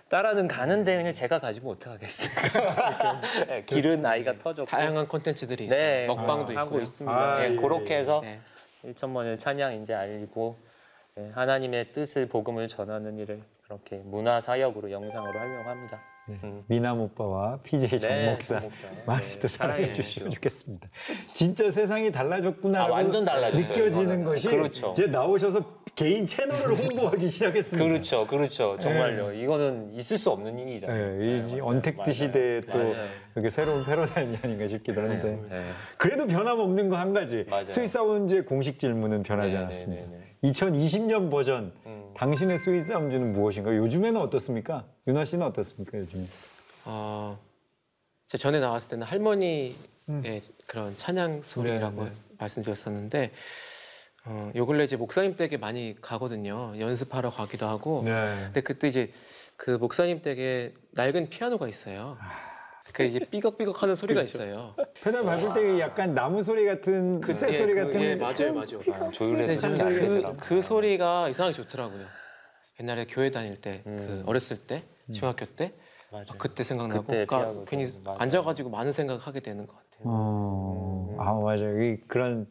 따라는 0.08 0.46
가는데 0.46 0.98
그냥 0.98 1.14
제가 1.14 1.40
가지고 1.40 1.70
어떡하겠습니까? 1.72 3.20
네, 3.48 3.64
길은 3.64 4.04
아이가 4.04 4.34
터졌고 4.34 4.70
다양한 4.70 5.08
콘텐츠들이. 5.08 5.66
네, 5.66 6.06
먹방도 6.06 6.52
하고 6.52 6.68
있고요. 6.68 6.82
있습니다. 6.82 7.16
아, 7.16 7.38
네, 7.38 7.52
예, 7.52 7.56
그렇게 7.56 7.96
해서 7.96 8.20
네. 8.22 8.38
일천번의 8.84 9.38
찬양 9.38 9.81
이제 9.83 9.94
알리고 9.94 10.59
네, 10.61 10.65
하나님의 11.35 11.92
뜻을 11.92 12.26
복음을 12.26 12.68
전하는 12.68 13.18
일을 13.18 13.40
그렇게 13.64 13.96
문화 14.05 14.40
사역으로 14.40 14.90
영상으로 14.90 15.38
하려고 15.38 15.68
합니다. 15.70 16.00
음. 16.29 16.62
미남 16.66 17.00
오빠와 17.00 17.61
PJ 17.62 17.98
정 18.00 18.11
네, 18.11 18.29
목사. 18.31 18.61
많이 19.07 19.24
네, 19.24 19.38
또 19.38 19.46
사랑해 19.48 19.92
주시면. 19.92 20.31
좋겠습니다. 20.33 20.88
진짜 21.33 21.70
세상이 21.70 22.11
달라졌구나 22.11 22.83
아, 22.83 22.87
완전 22.88 23.24
달라졌어요, 23.24 23.66
느껴지는 23.68 24.05
이거는. 24.07 24.24
것이 24.24 24.48
그렇죠. 24.48 24.90
이제 24.92 25.07
나오셔서 25.07 25.64
개인 25.94 26.26
채널을 26.26 26.76
홍보하기 26.76 27.29
시작했습니다. 27.29 27.88
그렇죠, 27.88 28.26
그렇죠. 28.26 28.76
정말요. 28.81 29.33
이거는 29.35 29.94
있을 29.94 30.18
수 30.18 30.31
없는 30.31 30.59
일이잖아요. 30.59 31.18
네, 31.18 31.24
이 31.38 31.42
맞아요. 31.42 31.64
언택트. 31.64 32.12
시대에 32.12 32.61
또 32.61 32.76
맞아요. 32.76 32.94
이게 33.38 33.48
새로운 33.50 33.85
패러다임이 33.85 34.37
아닌가 34.42 34.66
싶기도 34.66 35.00
한데 35.00 35.40
네. 35.48 35.64
그래도 35.96 36.26
변함없는 36.26 36.88
거 36.90 36.96
한 36.96 37.14
가지 37.14 37.46
맞아요. 37.48 37.64
스위스 37.64 37.96
아운즈의 37.98 38.44
공식 38.46 38.79
질문은 38.81 39.22
변하지 39.22 39.55
네, 39.55 39.61
않았습니다. 39.61 40.25
네, 40.40 40.53
네, 40.53 40.53
네. 40.53 40.53
2020년 40.53 41.31
버전 41.31 41.72
음. 41.87 42.12
당신의 42.14 42.59
스위스 42.59 42.92
아운즈는 42.92 43.33
무엇인가? 43.33 43.75
요즘에는 43.77 44.20
어떻습니까? 44.20 44.87
윤아 45.07 45.25
씨는 45.25 45.46
어떻습니까 45.46 45.99
요즘? 45.99 46.29
어, 46.85 47.38
제가 48.29 48.40
전에 48.40 48.61
나왔을 48.61 48.90
때는 48.90 49.07
할머니의 49.07 49.75
그런 50.66 50.96
찬양 50.96 51.42
소리라고 51.42 52.05
네, 52.05 52.11
네. 52.11 52.16
말씀드렸었는데 52.38 53.33
어, 54.27 54.51
요 54.57 54.66
근래 54.66 54.85
이제 54.85 54.96
목사님 54.96 55.37
댁에 55.37 55.57
많이 55.57 55.94
가거든요. 56.01 56.75
연습하러 56.79 57.31
가기도 57.31 57.66
하고. 57.66 58.03
네. 58.05 58.40
근데 58.46 58.61
그때 58.61 58.88
이제 58.88 59.12
그 59.57 59.70
목사님 59.70 60.20
댁에 60.20 60.75
낡은 60.92 61.29
피아노가 61.29 61.68
있어요. 61.68 62.18
그 62.92 63.03
이제 63.05 63.18
삐걱삐걱하는 63.18 63.96
소리가 63.96 64.22
있어요. 64.22 64.75
페달 65.03 65.25
밟을 65.25 65.55
때 65.55 65.81
약간 65.81 66.14
나무 66.14 66.42
소리 66.42 66.64
같은 66.64 67.20
쇠 67.22 67.53
소리 67.53 67.75
그, 67.75 67.85
같은 67.85 68.01
예, 68.01 68.16
맞아요, 68.16 68.55
맞아요. 68.55 69.11
조율해서 69.12 69.20
근데 69.20 69.57
그렇게 69.57 70.20
저는 70.20 70.37
그. 70.37 70.49
그 70.49 70.62
소리가 70.62 71.29
이상하게 71.29 71.55
좋더라고요. 71.55 72.07
옛날에 72.81 73.07
교회 73.07 73.31
다닐 73.31 73.57
때, 73.57 73.83
그 73.85 73.90
음. 73.90 74.22
어렸을 74.27 74.57
때, 74.59 74.83
중학교 75.12 75.46
때, 75.46 75.72
맞아요. 76.11 76.25
어, 76.31 76.35
그때 76.38 76.62
생각나고, 76.62 77.03
그때 77.03 77.25
그러니까 77.27 77.64
괜히 77.66 77.90
좀, 77.90 78.03
맞아요. 78.05 78.18
앉아가지고 78.20 78.70
많은 78.70 78.92
생각하게 78.92 79.40
되는 79.40 79.66
것 79.66 79.75
같아요. 79.75 80.01
어, 80.05 81.16
아 81.18 81.35
맞아요. 81.35 81.83
이 81.83 81.99
그런 82.07 82.46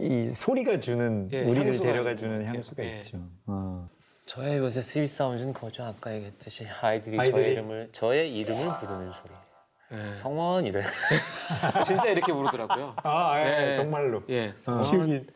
이 0.00 0.30
소리가 0.30 0.80
주는 0.80 1.28
예, 1.32 1.42
우리를 1.44 1.66
향수가 1.68 1.86
데려가 1.86 2.10
있는 2.10 2.18
주는 2.18 2.32
것 2.32 2.38
같아요. 2.44 2.54
향수가 2.56 2.84
예. 2.84 2.96
있죠. 2.98 3.18
어. 3.46 3.88
저의 4.26 4.58
요새 4.58 4.82
스위스 4.82 5.16
사운드는 5.16 5.52
거죠. 5.52 5.84
아까 5.84 6.12
얘기했듯이 6.12 6.66
아이들이, 6.82 7.16
아이들이? 7.18 7.32
저의 7.32 7.52
이름을 7.52 7.88
저의 7.92 8.36
이름을 8.36 8.78
부르는 8.80 9.12
소리. 9.12 9.32
예. 9.92 10.12
성원 10.12 10.66
이래. 10.66 10.82
진짜 11.86 12.06
이렇게 12.06 12.32
부르더라고요. 12.32 12.94
아, 13.02 13.38
예, 13.38 13.70
예. 13.70 13.74
정말로. 13.74 14.22
예, 14.28 14.54
어. 14.66 14.82
성원. 14.82 15.26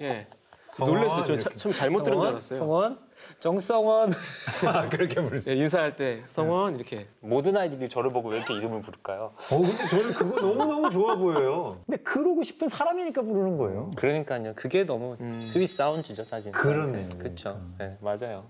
예. 0.00 0.26
성원 0.70 0.94
놀랐어요. 0.94 1.24
저 1.26 1.32
이렇게. 1.34 1.56
처음 1.56 1.72
잘못 1.72 2.02
들은 2.02 2.20
줄 2.20 2.28
알았어요. 2.28 2.58
성원, 2.58 2.98
정성원. 3.40 4.12
아, 4.66 4.88
그렇게 4.90 5.14
부르세요. 5.20 5.56
예, 5.56 5.60
인사할 5.60 5.96
때 5.96 6.22
성원 6.26 6.76
이렇게. 6.76 7.08
모든 7.20 7.56
아이들이 7.56 7.88
저를 7.88 8.12
보고 8.12 8.28
왜 8.28 8.38
이렇게 8.38 8.52
이름을 8.52 8.82
부를까요? 8.82 9.32
어, 9.50 9.58
근데 9.58 9.86
저는 9.88 10.12
그거 10.12 10.40
너무너무 10.40 10.90
좋아 10.90 11.16
보여요. 11.16 11.80
근데 11.86 12.02
그러고 12.02 12.42
싶은 12.42 12.68
사람이니까 12.68 13.22
부르는 13.22 13.56
거예요. 13.56 13.90
그러니까요. 13.96 14.52
그게 14.54 14.84
너무 14.84 15.16
음. 15.20 15.42
스위스 15.42 15.76
사운드죠, 15.76 16.24
사실. 16.24 16.52
그러네요. 16.52 17.08
그렇죠. 17.18 17.62
네, 17.78 17.96
맞아요. 18.00 18.44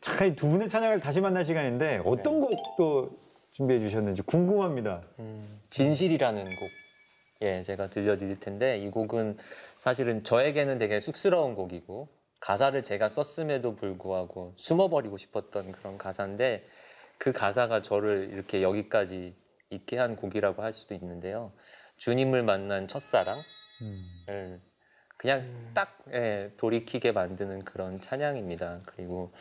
자, 0.00 0.24
이두 0.24 0.48
분의 0.48 0.68
찬양을 0.68 1.00
다시 1.00 1.20
만날 1.20 1.44
시간인데 1.44 2.02
어떤 2.06 2.40
곡또 2.40 3.10
준비해 3.52 3.80
주셨는지 3.80 4.22
궁금합니다. 4.22 5.02
음, 5.18 5.60
진실이라는 5.70 6.42
곡. 6.44 6.70
예, 7.42 7.62
제가 7.62 7.90
들려드릴 7.90 8.38
텐데 8.40 8.78
이 8.78 8.90
곡은 8.90 9.36
사실은 9.76 10.24
저에게는 10.24 10.78
되게 10.78 11.00
쑥스러운 11.00 11.54
곡이고 11.54 12.08
가사를 12.40 12.80
제가 12.82 13.08
썼음에도 13.08 13.74
불구하고 13.74 14.54
숨어버리고 14.56 15.16
싶었던 15.16 15.72
그런 15.72 15.98
가사인데 15.98 16.66
그 17.18 17.32
가사가 17.32 17.82
저를 17.82 18.30
이렇게 18.32 18.62
여기까지 18.62 19.36
있게 19.70 19.98
한 19.98 20.16
곡이라고 20.16 20.62
할 20.62 20.72
수도 20.72 20.94
있는데요. 20.94 21.52
주님을 21.98 22.42
만난 22.42 22.88
첫사랑을 22.88 23.42
그냥 25.16 25.70
딱 25.74 25.98
예, 26.12 26.52
돌이키게 26.56 27.12
만드는 27.12 27.64
그런 27.64 28.00
찬양입니다. 28.00 28.80
그리고 28.86 29.32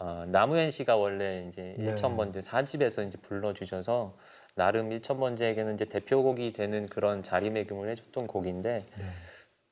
어, 0.00 0.24
나무현 0.26 0.70
씨가 0.70 0.96
원래 0.96 1.44
이제 1.46 1.74
네. 1.78 1.94
1,000번째 1.94 2.40
사집에서 2.40 3.02
이제 3.02 3.18
불러주셔서 3.20 4.16
나름 4.54 4.88
1,000번째에게는 4.88 5.74
이제 5.74 5.84
대표곡이 5.84 6.54
되는 6.54 6.86
그런 6.86 7.22
자리매김을 7.22 7.90
해줬던 7.90 8.26
곡인데 8.26 8.86
네. 8.96 9.04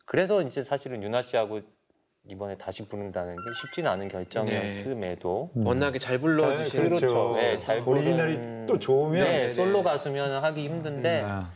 그래서 0.04 0.42
이제 0.42 0.62
사실은 0.62 1.02
윤아 1.02 1.22
씨하고 1.22 1.60
이번에 2.28 2.58
다시 2.58 2.86
부른다는 2.86 3.36
게 3.36 3.42
쉽지는 3.62 3.90
않은 3.90 4.08
결정이었음에도 4.08 5.50
워낙에 5.54 5.98
잘 5.98 6.18
불러주시는 6.18 6.90
잘, 6.90 6.98
그렇죠. 6.98 7.32
네, 7.34 7.56
잘 7.56 7.80
오리지널이 7.86 8.34
부른- 8.36 8.66
또 8.66 8.78
좋으면 8.78 9.24
네. 9.24 9.48
솔로 9.48 9.82
가수면 9.82 10.44
하기 10.44 10.62
힘든데 10.62 11.22
아, 11.24 11.50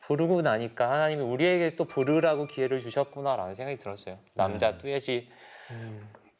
부르고 0.00 0.40
나니까 0.40 0.90
하나님이 0.90 1.20
우리에게 1.22 1.76
또 1.76 1.84
부르라고 1.84 2.46
기회를 2.46 2.80
주셨구나라는 2.80 3.54
생각이 3.54 3.76
들었어요. 3.76 4.18
남자 4.32 4.78
듀엣이 4.78 5.28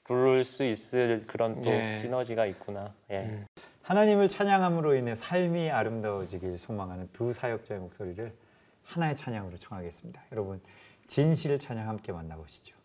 부를 0.06 0.44
수 0.44 0.64
있을 0.64 1.24
그런 1.26 1.56
또 1.56 1.70
네. 1.70 1.96
시너지가 1.96 2.46
있구나. 2.46 2.94
예. 3.10 3.44
하나님을 3.82 4.28
찬양함으로 4.28 4.94
인해 4.94 5.14
삶이 5.14 5.70
아름다워지길 5.70 6.58
소망하는 6.58 7.08
두 7.12 7.32
사역자의 7.32 7.80
목소리를 7.80 8.32
하나의 8.84 9.16
찬양으로 9.16 9.56
청하겠습니다. 9.56 10.22
여러분 10.32 10.60
진실 11.06 11.58
찬양 11.58 11.88
함께 11.88 12.12
만나보시죠. 12.12 12.75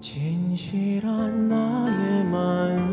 진실한 0.00 1.48
나의 1.48 2.24
마음 2.24 2.89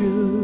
you. 0.00 0.39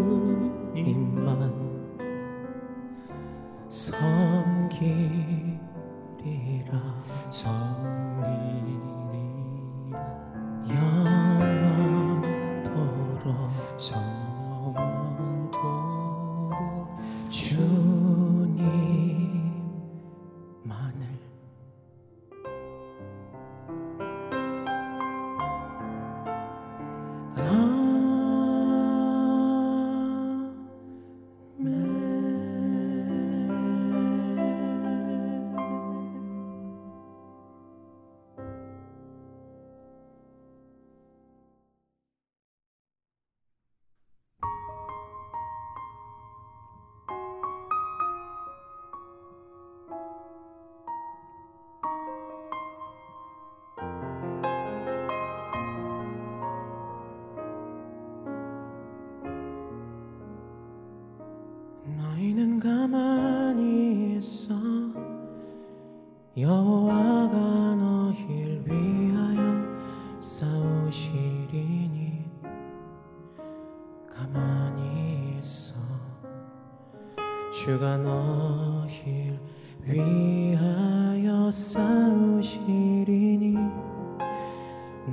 주가 77.64 77.96
너를 77.96 79.40
위하여 79.82 81.50
싸우시리니 81.50 83.54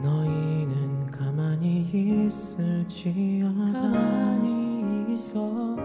너희는 0.03 1.09
가만히 1.09 1.79
있을지어다. 2.27 3.71
가만히 3.71 5.13
있어. 5.13 5.77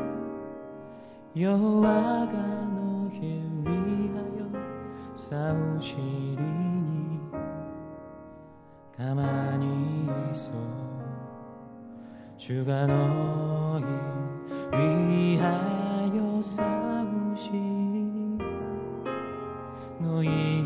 여호와가 1.36 2.32
너를 2.36 3.20
위하여 3.64 4.50
싸우시리니 5.14 6.40
가만히 8.96 10.08
있어. 10.32 10.50
주가 12.36 12.84
너희 12.88 13.84
위하여 14.72 15.77
싸우시니 16.42 18.38
너희 19.98 20.57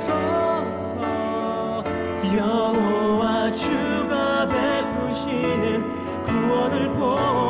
서서 0.00 0.96
여호와 2.34 3.52
주가 3.52 4.48
베푸시는 4.48 6.22
구원을 6.22 6.90
보 6.94 7.49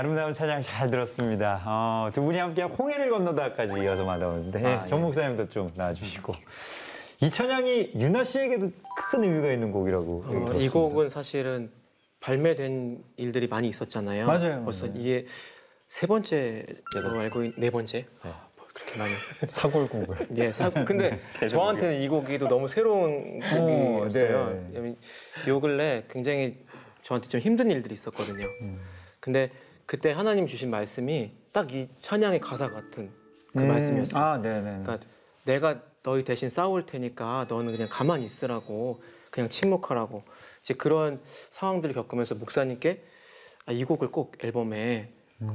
아름다운 0.00 0.32
찬양 0.32 0.62
잘 0.62 0.90
들었습니다. 0.90 1.60
어, 1.66 2.10
두 2.14 2.22
분이 2.22 2.38
함께 2.38 2.62
홍해를 2.62 3.10
건너다까지 3.10 3.82
이어서 3.82 4.02
만나오는데 4.02 4.64
아, 4.64 4.86
정 4.86 5.00
예. 5.00 5.02
목사님도 5.02 5.50
좀 5.50 5.70
나와주시고 5.74 6.32
이 7.20 7.30
찬양이 7.30 7.90
유나 7.96 8.24
씨에게도 8.24 8.70
큰 8.96 9.24
의미가 9.24 9.52
있는 9.52 9.70
곡이라고 9.72 10.24
어, 10.24 10.30
들었습니다. 10.30 10.58
이 10.58 10.68
곡은 10.70 11.10
사실은 11.10 11.70
발매된 12.20 13.04
일들이 13.18 13.46
많이 13.46 13.68
있었잖아요. 13.68 14.26
맞아요, 14.26 14.64
벌써 14.64 14.86
맞아요. 14.86 14.98
이게 14.98 15.26
세 15.86 16.06
번째로 16.06 17.20
알고 17.20 17.44
있, 17.44 17.54
네 17.58 17.68
번째. 17.68 18.06
아, 18.22 18.48
뭐 18.56 18.66
그렇게 18.72 18.98
많이. 18.98 19.12
사골곡을. 19.46 20.28
예, 20.38 20.50
사, 20.54 20.70
근데 20.70 21.20
저한테는 21.46 22.00
이 22.00 22.08
곡이 22.08 22.38
또 22.38 22.48
너무 22.48 22.68
새로운 22.68 23.40
곡이었어요. 23.40 24.48
네. 24.48 24.66
왜냐면 24.70 24.96
요 25.46 25.60
근래 25.60 26.04
굉장히 26.10 26.56
저한테 27.02 27.28
좀 27.28 27.38
힘든 27.38 27.70
일들이 27.70 27.92
있었거든요. 27.92 28.46
근데 29.20 29.50
그때 29.90 30.12
하나님 30.12 30.46
주신 30.46 30.70
말씀이 30.70 31.32
딱 31.50 31.72
이 31.72 31.88
찬양의 31.98 32.38
가사 32.40 32.70
같은 32.70 33.10
그 33.52 33.62
음, 33.62 33.66
말씀이었어요. 33.66 34.22
아, 34.22 34.40
네, 34.40 34.60
네. 34.60 34.80
그러니까 34.84 35.00
내가 35.44 35.82
너희 36.04 36.22
대신 36.22 36.48
싸울 36.48 36.86
테니까 36.86 37.46
너는 37.48 37.72
그냥 37.72 37.88
가만히 37.90 38.24
있으라고 38.24 39.02
그냥 39.32 39.48
침묵하라고 39.48 40.22
이제 40.60 40.74
그런 40.74 41.20
상황들을 41.50 41.92
겪으면서 41.96 42.36
목사님께 42.36 43.02
아, 43.66 43.72
이 43.72 43.82
곡을 43.82 44.12
꼭 44.12 44.36
앨범에 44.44 45.12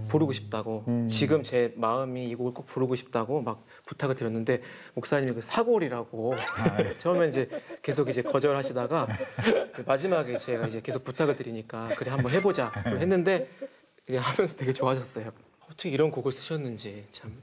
부르고 0.10 0.34
싶다고 0.34 0.84
음. 0.90 1.08
지금 1.08 1.42
제 1.42 1.74
마음이 1.78 2.26
이 2.26 2.36
곡을 2.36 2.54
꼭 2.54 2.66
부르고 2.66 2.96
싶다고 2.96 3.42
막 3.42 3.64
부탁을 3.86 4.16
드렸는데 4.16 4.62
목사님이 4.96 5.32
그 5.32 5.42
사골이라고 5.42 6.34
처음에 7.00 7.30
이제 7.30 7.48
계속 7.82 8.10
이제 8.10 8.22
거절하시다가 8.22 9.08
마지막에 9.86 10.38
제가 10.38 10.68
이제 10.68 10.82
계속 10.82 11.06
부탁을 11.06 11.38
드리니까 11.38 11.88
그래 11.98 12.12
한번 12.12 12.34
해보자 12.34 12.74
했는데 12.86 13.48
이게 14.08 14.18
하면서 14.18 14.58
되게 14.58 14.72
좋아하셨어요. 14.72 15.32
어떻게 15.66 15.90
이런 15.90 16.12
곡을 16.12 16.32
쓰셨는지 16.32 17.06
참 17.12 17.36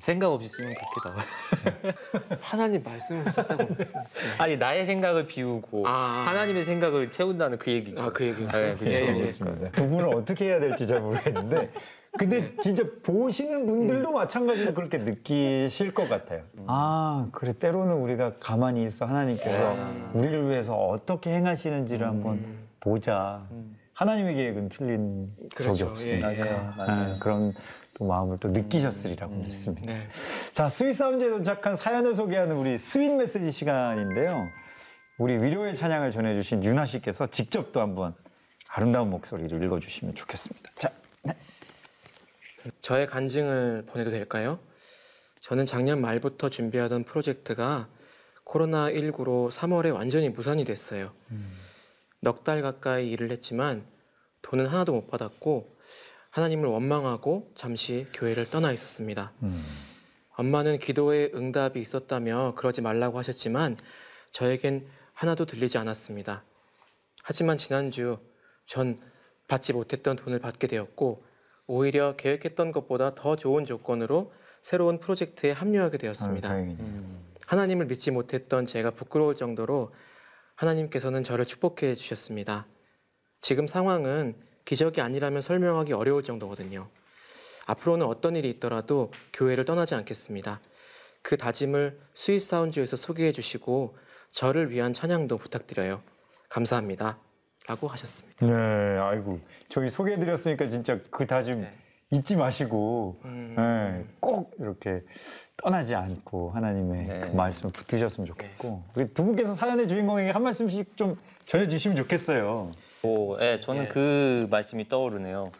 생각 0.00 0.30
없이 0.32 0.48
쓰면 0.48 0.74
그렇게 0.74 1.08
나와요. 1.08 1.94
하나님 2.40 2.82
말씀을 2.82 3.30
썼다고 3.30 3.74
말씀하셨어요. 3.74 4.32
아니 4.38 4.56
나의 4.56 4.86
생각을 4.86 5.26
비우고 5.26 5.86
아. 5.86 6.24
하나님의 6.26 6.64
생각을 6.64 7.10
채운다는 7.10 7.58
그 7.58 7.70
얘기죠. 7.70 8.02
아, 8.02 8.12
그 8.12 8.26
얘기였어요? 8.26 8.66
네, 8.66 8.76
그렇죠. 8.76 8.98
예, 8.98 9.06
예, 9.08 9.64
예. 9.64 9.70
두 9.72 9.88
분을 9.88 10.08
어떻게 10.14 10.46
해야 10.46 10.60
될지 10.60 10.86
잘 10.86 11.00
모르겠는데 11.00 11.72
근데 12.18 12.56
진짜 12.60 12.82
보시는 13.02 13.66
분들도 13.66 14.10
마찬가지로 14.10 14.74
그렇게 14.74 14.98
느끼실 14.98 15.92
것 15.92 16.08
같아요. 16.08 16.42
아 16.66 17.28
그래 17.32 17.52
때로는 17.52 17.94
우리가 17.94 18.38
가만히 18.38 18.84
있어 18.84 19.04
하나님께서 19.06 19.76
우리를 20.14 20.48
위해서 20.48 20.74
어떻게 20.74 21.30
행하시는지를 21.30 22.06
한번 22.06 22.58
보자. 22.80 23.46
하나님의 23.96 24.34
계획은 24.34 24.68
틀린 24.68 25.34
그렇죠. 25.54 25.74
적이 25.74 25.90
없으니까 25.90 26.34
예, 26.34 26.38
예. 26.38 26.44
맞아요. 26.44 26.72
아, 26.78 27.18
그런 27.18 27.54
또 27.94 28.04
마음을 28.04 28.36
또 28.38 28.48
느끼셨으리라고 28.48 29.34
믿습니다. 29.36 29.90
네. 29.90 30.06
자, 30.52 30.68
Sweet 30.68 30.92
Sound에 30.92 31.30
도착한 31.30 31.76
사연을 31.76 32.14
소개하는 32.14 32.56
우리 32.56 32.76
Sweet 32.76 33.14
메시지 33.14 33.50
시간인데요. 33.50 34.36
우리 35.18 35.42
위로의 35.42 35.74
찬양을 35.74 36.12
전해주신 36.12 36.62
유나 36.62 36.84
씨께서 36.84 37.26
직접 37.26 37.72
또 37.72 37.80
한번 37.80 38.14
아름다운 38.68 39.08
목소리를 39.08 39.62
읽어주시면 39.62 40.14
좋겠습니다. 40.14 40.72
자, 40.76 40.92
네. 41.22 41.32
저의 42.82 43.06
간증을 43.06 43.84
보내도 43.86 44.10
될까요? 44.10 44.58
저는 45.40 45.64
작년 45.64 46.02
말부터 46.02 46.50
준비하던 46.50 47.04
프로젝트가 47.04 47.88
코로나19로 48.44 49.50
3월에 49.50 49.94
완전히 49.94 50.28
무산이 50.28 50.66
됐어요. 50.66 51.12
넉 52.26 52.42
달 52.42 52.60
가까이 52.60 53.08
일을 53.12 53.30
했지만 53.30 53.86
돈은 54.42 54.66
하나도 54.66 54.92
못 54.92 55.06
받았고 55.06 55.76
하나님을 56.30 56.68
원망하고 56.68 57.52
잠시 57.54 58.08
교회를 58.12 58.50
떠나 58.50 58.72
있었습니다. 58.72 59.32
음, 59.44 59.64
엄마는 60.34 60.78
기도에 60.80 61.30
응답이 61.32 61.80
있었다며 61.80 62.54
그러지 62.56 62.82
말라고 62.82 63.16
하셨지만 63.18 63.76
저에겐 64.32 64.88
하나도 65.14 65.46
들리지 65.46 65.78
않았습니다. 65.78 66.42
하지만 67.22 67.58
지난주 67.58 68.18
전 68.66 68.98
받지 69.46 69.72
못했던 69.72 70.16
돈을 70.16 70.40
받게 70.40 70.66
되었고 70.66 71.22
오히려 71.68 72.16
계획했던 72.16 72.72
것보다 72.72 73.14
더 73.14 73.36
좋은 73.36 73.64
조건으로 73.64 74.32
새로운 74.62 74.98
프로젝트에 74.98 75.52
합류하게 75.52 75.94
아, 75.94 75.98
되었습니다. 75.98 76.48
다행이네요. 76.48 77.04
하나님을 77.46 77.86
믿지 77.86 78.10
못했던 78.10 78.66
제가 78.66 78.90
부끄러울 78.90 79.36
정도로 79.36 79.92
하나님께서는 80.56 81.22
저를 81.22 81.44
축복해 81.44 81.94
주셨습니다. 81.94 82.66
지금 83.40 83.66
상황은 83.66 84.34
기적이 84.64 85.00
아니라면 85.00 85.42
설명하기 85.42 85.92
어려울 85.92 86.22
정도거든요. 86.22 86.88
앞으로는 87.66 88.06
어떤 88.06 88.36
일이 88.36 88.50
있더라도 88.50 89.10
교회를 89.32 89.64
떠나지 89.64 89.94
않겠습니다. 89.94 90.60
그 91.22 91.36
다짐을 91.36 91.98
Sweet 92.14 92.40
Sound에서 92.40 92.96
소개해 92.96 93.32
주시고 93.32 93.96
저를 94.32 94.70
위한 94.70 94.94
찬양도 94.94 95.38
부탁드려요. 95.38 96.02
감사합니다. 96.48 97.18
라고 97.66 97.88
하셨습니다. 97.88 98.46
네, 98.46 98.52
아이고 98.52 99.40
저희 99.68 99.88
소개해 99.88 100.18
드렸으니까 100.18 100.66
진짜 100.66 100.98
그 101.10 101.26
다짐 101.26 101.62
네. 101.62 101.76
잊지 102.10 102.36
마시고 102.36 103.20
음. 103.24 103.54
네, 103.56 104.04
꼭 104.20 104.54
이렇게 104.60 105.02
떠나지 105.56 105.94
않고 105.94 106.50
하나님의 106.50 107.04
네. 107.04 107.20
그 107.20 107.28
말씀을 107.28 107.72
붙드셨으면 107.72 108.26
좋겠고 108.26 108.84
우리 108.94 109.12
두 109.12 109.24
분께서 109.24 109.54
사연의 109.54 109.88
주인공에게 109.88 110.30
한 110.30 110.42
말씀씩 110.42 110.96
좀 110.96 111.16
전해주시면 111.46 111.96
좋겠어요. 111.96 112.70
오, 113.02 113.36
예, 113.40 113.58
저는 113.60 113.84
예. 113.84 113.88
그 113.88 114.46
말씀이 114.50 114.88
떠오르네요. 114.88 115.50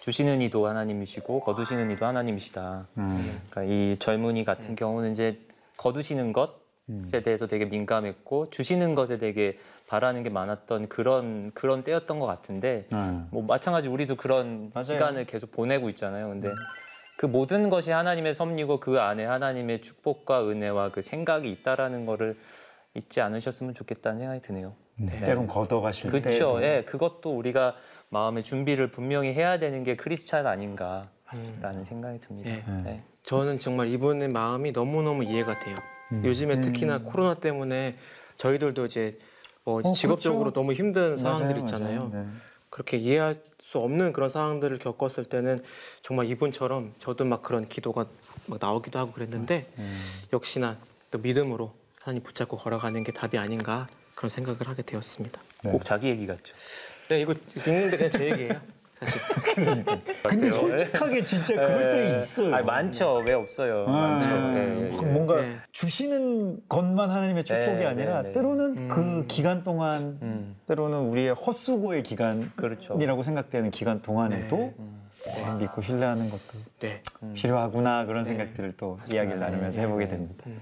주시는 0.00 0.42
이도 0.42 0.66
하나님이시고 0.66 1.40
거두시는 1.40 1.90
이도 1.90 2.04
하나님이시다. 2.04 2.86
음. 2.98 3.40
그러니까 3.48 3.72
이 3.72 3.96
젊은이 3.98 4.44
같은 4.44 4.76
경우는 4.76 5.12
이제 5.12 5.40
거두시는 5.78 6.34
것것 6.34 6.63
에 7.14 7.22
대해서 7.22 7.46
되게 7.46 7.64
민감했고 7.64 8.50
주시는 8.50 8.94
것에 8.94 9.16
되게 9.16 9.58
바라는 9.86 10.22
게 10.22 10.28
많았던 10.28 10.88
그런 10.88 11.50
그런 11.54 11.82
때였던 11.82 12.18
것 12.18 12.26
같은데 12.26 12.86
음. 12.92 13.26
뭐 13.30 13.42
마찬가지 13.42 13.88
우리도 13.88 14.16
그런 14.16 14.70
맞아요. 14.74 14.84
시간을 14.84 15.24
계속 15.24 15.50
보내고 15.50 15.88
있잖아요. 15.90 16.28
근데 16.28 16.50
그 17.16 17.24
모든 17.24 17.70
것이 17.70 17.90
하나님의 17.90 18.34
섭리고 18.34 18.80
그 18.80 19.00
안에 19.00 19.24
하나님의 19.24 19.80
축복과 19.80 20.46
은혜와 20.46 20.90
그 20.90 21.00
생각이 21.00 21.50
있다라는 21.50 22.04
거를 22.04 22.36
잊지 22.92 23.22
않으셨으면 23.22 23.72
좋겠다는 23.72 24.18
생각이 24.18 24.42
드네요. 24.42 24.74
네. 24.96 25.20
때론 25.20 25.46
걷어가실 25.46 26.10
때. 26.12 26.20
그렇죠. 26.20 26.62
예, 26.62 26.84
그것도 26.86 27.34
우리가 27.34 27.76
마음의 28.10 28.42
준비를 28.42 28.90
분명히 28.90 29.32
해야 29.32 29.58
되는 29.58 29.84
게 29.84 29.96
크리스찬 29.96 30.46
아닌가라는 30.46 31.84
생각이 31.84 32.20
듭니다. 32.20 32.50
예. 32.50 32.82
네. 32.82 33.02
저는 33.22 33.58
정말 33.58 33.88
이분의 33.88 34.28
마음이 34.28 34.72
너무너무 34.72 35.24
이해가 35.24 35.58
돼요. 35.60 35.76
음. 36.12 36.24
요즘에 36.24 36.60
특히나 36.60 36.98
코로나 36.98 37.34
때문에 37.34 37.96
저희들도 38.36 38.86
이제 38.86 39.18
뭐 39.64 39.80
어, 39.82 39.92
직업적으로 39.94 40.44
그렇죠. 40.44 40.60
너무 40.60 40.72
힘든 40.72 41.16
상황들이 41.18 41.60
맞아요, 41.60 41.64
있잖아요. 41.64 42.08
맞아요. 42.08 42.24
네. 42.24 42.30
그렇게 42.70 42.96
이해할 42.96 43.36
수 43.60 43.78
없는 43.78 44.12
그런 44.12 44.28
상황들을 44.28 44.78
겪었을 44.78 45.24
때는 45.24 45.62
정말 46.02 46.26
이분처럼 46.26 46.92
저도 46.98 47.24
막 47.24 47.42
그런 47.42 47.66
기도가 47.66 48.06
막 48.46 48.58
나오기도 48.60 48.98
하고 48.98 49.12
그랬는데 49.12 49.70
음. 49.78 50.00
역시나 50.32 50.76
또 51.10 51.18
믿음으로 51.18 51.72
하나님 52.00 52.22
붙잡고 52.22 52.56
걸어가는 52.56 53.04
게 53.04 53.12
답이 53.12 53.38
아닌가 53.38 53.86
그런 54.14 54.28
생각을 54.28 54.68
하게 54.68 54.82
되었습니다. 54.82 55.40
네. 55.62 55.70
꼭 55.70 55.84
자기 55.84 56.08
얘기 56.08 56.26
같죠. 56.26 56.54
네, 57.08 57.20
이거 57.20 57.32
읽는데 57.32 57.96
그냥 57.96 58.10
제 58.10 58.30
얘기예요. 58.30 58.60
사실. 58.94 59.20
근데 60.22 60.50
솔직하게 60.50 61.22
진짜 61.22 61.54
그럴 61.54 61.90
때 61.90 62.10
있어요. 62.10 62.54
아 62.54 62.62
많죠. 62.62 63.22
왜 63.26 63.32
없어요? 63.32 63.84
아, 63.88 63.90
많죠. 63.90 64.28
음. 64.28 64.54
예, 64.56 64.86
예, 64.86 64.96
확 64.96 65.04
예. 65.04 65.10
뭔가 65.10 65.40
네. 65.40 65.56
주시는 65.72 66.68
것만 66.68 67.10
하나님의 67.10 67.44
축복이 67.44 67.78
네, 67.78 67.86
아니라 67.86 68.22
네, 68.22 68.28
네. 68.28 68.32
때로는 68.32 68.76
음. 68.76 68.88
그 68.88 69.24
기간 69.26 69.62
동안 69.62 70.18
음, 70.22 70.56
때로는 70.66 70.98
우리의 70.98 71.34
헛수고의 71.34 72.02
기간이라고 72.02 72.52
그렇죠. 72.56 73.22
생각되는 73.22 73.70
기간 73.70 74.00
동안에도 74.00 74.56
네. 74.56 74.74
음, 74.78 75.08
어, 75.44 75.56
믿고 75.58 75.82
신뢰하는 75.82 76.30
것도 76.30 76.58
네. 76.80 77.02
필요하구나 77.34 78.06
그런 78.06 78.24
네. 78.24 78.30
생각들을 78.30 78.74
또 78.76 78.96
맞습니다. 78.96 79.14
이야기를 79.14 79.40
나누면서 79.40 79.80
네, 79.80 79.86
해보게 79.86 80.04
네. 80.04 80.10
됩니다. 80.12 80.44
음. 80.46 80.60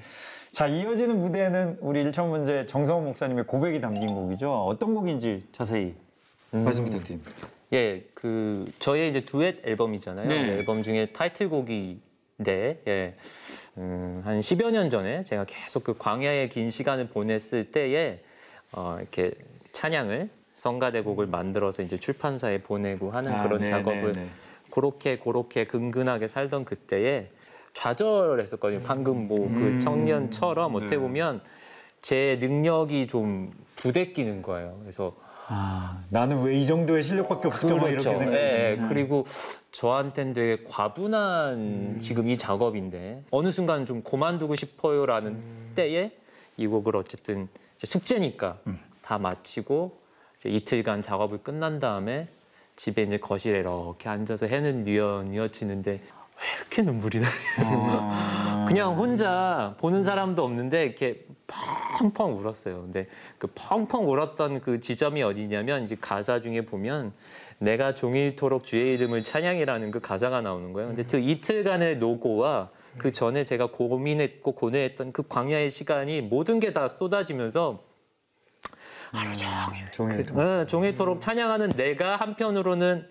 자 0.50 0.66
이어지는 0.66 1.18
무대는 1.18 1.78
우리 1.80 2.02
일천 2.02 2.28
문제 2.28 2.66
정성훈 2.66 3.04
목사님의 3.04 3.46
고백이 3.46 3.80
담긴 3.80 4.14
곡이죠. 4.14 4.52
어떤 4.52 4.94
곡인지 4.94 5.48
자세히 5.52 5.94
음. 6.54 6.64
말씀 6.64 6.84
부탁드립니다. 6.84 7.30
예, 7.72 8.04
그 8.14 8.70
저의 8.78 9.08
이제 9.08 9.24
두엣 9.24 9.66
앨범이잖아요. 9.66 10.28
네. 10.28 10.42
네, 10.42 10.52
앨범 10.58 10.82
중에 10.82 11.06
타이틀곡인데, 11.06 12.82
예, 12.86 13.16
음, 13.78 14.20
한 14.24 14.40
10여 14.40 14.70
년 14.70 14.90
전에 14.90 15.22
제가 15.22 15.44
계속 15.46 15.84
그 15.84 15.94
광야의 15.96 16.50
긴 16.50 16.70
시간을 16.70 17.08
보냈을 17.08 17.70
때에 17.70 18.20
어, 18.72 18.96
이렇게 18.98 19.32
찬양을 19.72 20.28
성가대곡을 20.54 21.26
만들어서 21.26 21.82
이제 21.82 21.96
출판사에 21.96 22.58
보내고 22.62 23.10
하는 23.10 23.32
아, 23.32 23.42
그런 23.42 23.60
네, 23.60 23.66
작업을 23.66 24.12
네, 24.12 24.20
네. 24.20 24.26
그렇게 24.70 25.18
그렇게 25.18 25.64
근근하게 25.64 26.28
살던 26.28 26.64
그때에 26.64 27.28
좌절했었거든요. 27.74 28.80
방금 28.84 29.28
뭐그 29.28 29.44
음. 29.44 29.80
청년처럼 29.80 30.74
어떻게 30.74 30.96
네. 30.96 30.98
보면 30.98 31.40
제 32.02 32.38
능력이 32.40 33.06
좀 33.06 33.50
부대끼는 33.76 34.42
거예요. 34.42 34.78
그래서 34.82 35.16
아, 35.54 36.02
나는 36.08 36.42
왜 36.42 36.56
이 36.56 36.66
정도의 36.66 37.02
실력밖에 37.02 37.48
없을까 37.48 37.76
막 37.76 37.88
이렇게 37.88 38.04
그렇죠. 38.04 38.18
생각이 38.18 38.36
예, 38.36 38.58
드는구나. 38.76 38.88
그리고 38.88 39.26
저한테는 39.72 40.32
되게 40.32 40.64
과분한 40.64 41.54
음. 41.58 41.98
지금 42.00 42.28
이 42.28 42.38
작업인데 42.38 43.22
어느 43.30 43.52
순간 43.52 43.84
좀 43.84 44.02
그만두고 44.02 44.54
싶어요라는 44.54 45.30
음. 45.32 45.72
때에 45.74 46.12
이 46.56 46.66
곡을 46.66 46.96
어쨌든 46.96 47.48
숙제니까 47.76 48.58
음. 48.66 48.78
다 49.02 49.18
마치고 49.18 49.98
이틀간 50.44 51.02
작업을 51.02 51.38
끝난 51.42 51.80
다음에 51.80 52.28
집에 52.76 53.02
이제 53.02 53.18
거실에 53.18 53.58
이렇게 53.60 54.08
앉아서 54.08 54.46
해는 54.46 54.84
뉘어뉘어지는데 54.84 55.90
왜 55.90 55.98
이렇게 56.58 56.82
눈물이 56.82 57.20
나냐 57.20 57.32
아. 57.58 58.64
그냥 58.68 58.96
혼자 58.96 59.74
보는 59.78 60.02
사람도 60.04 60.42
없는데 60.44 60.84
이렇게 60.84 61.24
펑펑 62.10 62.38
울었어요. 62.38 62.82
근데 62.82 63.06
그 63.38 63.46
펑펑 63.54 64.08
울었던 64.10 64.60
그 64.60 64.80
지점이 64.80 65.22
어디냐면 65.22 65.84
이제 65.84 65.96
가사 66.00 66.40
중에 66.40 66.62
보면 66.62 67.12
내가 67.58 67.94
종일토록 67.94 68.64
주의 68.64 68.94
이름을 68.94 69.22
찬양이라는 69.22 69.90
그 69.92 70.00
가사가 70.00 70.40
나오는 70.40 70.72
거예요. 70.72 70.88
근데 70.88 71.04
그 71.04 71.18
이틀간의 71.18 71.98
노고와 71.98 72.70
그 72.98 73.12
전에 73.12 73.44
제가 73.44 73.66
고민했고 73.70 74.52
고뇌했던 74.52 75.12
그 75.12 75.22
광야의 75.28 75.70
시간이 75.70 76.22
모든 76.22 76.58
게 76.60 76.72
다 76.72 76.88
쏟아지면서 76.88 77.82
하루 79.12 79.36
종일 79.36 79.90
종일 79.92 80.24
네, 80.24 80.66
종일토록 80.66 81.20
찬양하는 81.20 81.70
내가 81.70 82.16
한편으로는 82.16 83.06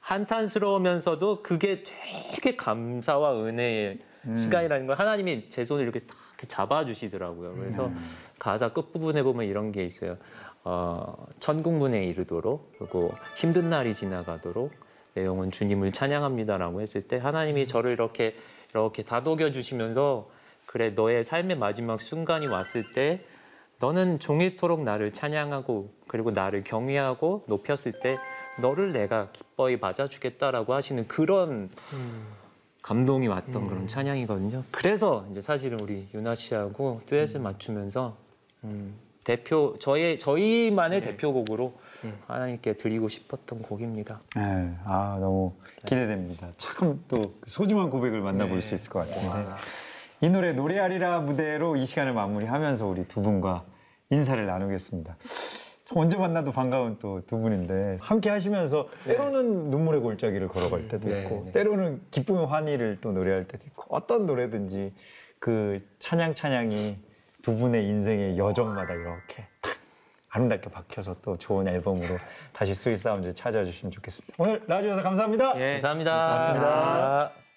한탄스러우면서도 0.00 1.42
그게 1.42 1.82
되게 1.82 2.56
감사와 2.56 3.42
은혜의 3.44 3.98
시간이라는 4.36 4.86
걸 4.86 4.98
하나님이 4.98 5.48
제 5.48 5.64
손을 5.64 5.82
이렇게 5.84 6.00
딱 6.00 6.16
이렇게 6.40 6.46
잡아주시더라고요. 6.48 7.54
그래서 7.54 7.90
가사 8.38 8.72
끝부분에 8.72 9.22
보면 9.22 9.46
이런 9.46 9.72
게 9.72 9.84
있어요. 9.84 10.16
어, 10.64 11.26
천국문에 11.38 12.04
이르도록 12.06 12.72
그리고 12.78 13.10
힘든 13.36 13.70
날이 13.70 13.94
지나가도록 13.94 14.72
내 15.14 15.24
영혼 15.24 15.50
주님을 15.50 15.92
찬양합니다라고 15.92 16.80
했을 16.80 17.02
때 17.02 17.18
하나님이 17.18 17.66
저를 17.66 17.92
이렇게 17.92 18.34
이렇게 18.70 19.02
다독여 19.02 19.52
주시면서 19.52 20.30
그래 20.66 20.90
너의 20.90 21.24
삶의 21.24 21.58
마지막 21.58 22.00
순간이 22.00 22.46
왔을 22.46 22.90
때 22.90 23.24
너는 23.80 24.20
종일토록 24.20 24.82
나를 24.82 25.10
찬양하고 25.10 25.92
그리고 26.06 26.30
나를 26.30 26.62
경외하고 26.62 27.44
높였을 27.48 27.92
때 28.00 28.18
너를 28.60 28.92
내가 28.92 29.30
기뻐히 29.32 29.78
맞아주겠다라고 29.78 30.74
하시는 30.74 31.08
그런 31.08 31.70
감동이 32.82 33.28
왔던 33.28 33.68
그런 33.68 33.86
찬양이거든요. 33.88 34.64
그래서 34.70 35.26
이제 35.30 35.40
사실은 35.40 35.78
우리 35.80 36.08
유나 36.14 36.34
씨하고 36.34 37.02
듀엣을 37.06 37.40
맞추면서 37.40 38.16
음, 38.64 38.94
대표 39.24 39.76
저의 39.78 40.18
저희만의 40.18 41.02
대표곡으로 41.02 41.74
하나님께 42.26 42.74
드리고 42.78 43.08
싶었던 43.08 43.60
곡입니다. 43.62 44.20
네, 44.34 44.74
아 44.84 45.18
너무 45.20 45.52
기대됩니다. 45.84 46.50
참 46.56 46.98
또 47.06 47.34
소중한 47.46 47.90
고백을 47.90 48.20
만나볼 48.22 48.56
네. 48.56 48.62
수 48.62 48.74
있을 48.74 48.90
것 48.90 49.00
같은데 49.00 49.46
이 50.22 50.28
노래 50.30 50.52
노래하리라 50.52 51.20
무대로 51.20 51.76
이 51.76 51.84
시간을 51.86 52.14
마무리하면서 52.14 52.86
우리 52.86 53.06
두 53.06 53.20
분과 53.22 53.64
인사를 54.10 54.44
나누겠습니다. 54.46 55.16
참 55.90 55.98
언제 55.98 56.16
만나도 56.16 56.52
반가운 56.52 56.98
또 56.98 57.20
두 57.26 57.38
분인데 57.38 57.98
함께 58.00 58.30
하시면서 58.30 58.88
때로는 59.04 59.70
눈물의 59.70 60.00
골짜기를 60.00 60.48
걸어갈 60.48 60.86
때도 60.88 61.08
네, 61.08 61.22
있고 61.22 61.42
네. 61.46 61.52
때로는 61.52 62.00
기쁨의 62.10 62.46
환희를 62.46 62.98
또 63.00 63.10
노래할 63.12 63.46
때도 63.46 63.64
있고 63.66 63.84
어떤 63.94 64.24
노래든지 64.24 64.92
그 65.40 65.84
찬양 65.98 66.34
찬양이 66.34 66.96
두 67.42 67.56
분의 67.56 67.86
인생의 67.88 68.38
여정마다 68.38 68.94
이렇게 68.94 69.46
탁 69.60 69.76
아름답게 70.30 70.70
박혀서 70.70 71.16
또 71.22 71.36
좋은 71.36 71.66
앨범으로 71.66 72.18
다시 72.52 72.74
Sweet 72.74 72.96
Sound 72.96 73.34
찾아와 73.34 73.64
주시면 73.64 73.90
좋겠습니다. 73.90 74.34
오늘 74.38 74.62
나와주셔서 74.66 75.02
감사합니다. 75.02 75.60
예, 75.60 75.72
감사합니다. 75.74 76.12
감사합니다. 76.12 77.32
내 77.34 77.49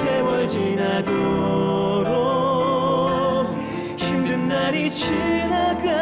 세월 0.00 0.48
지나도록 0.48 1.14
힘든 3.98 4.48
날이 4.48 4.90
지나가도록 4.90 6.00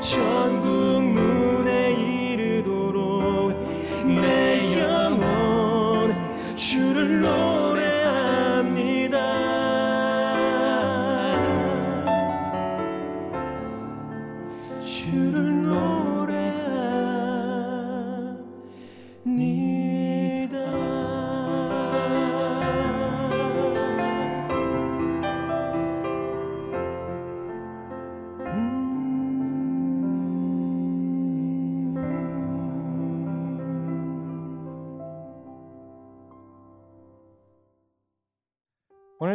천 0.00 0.57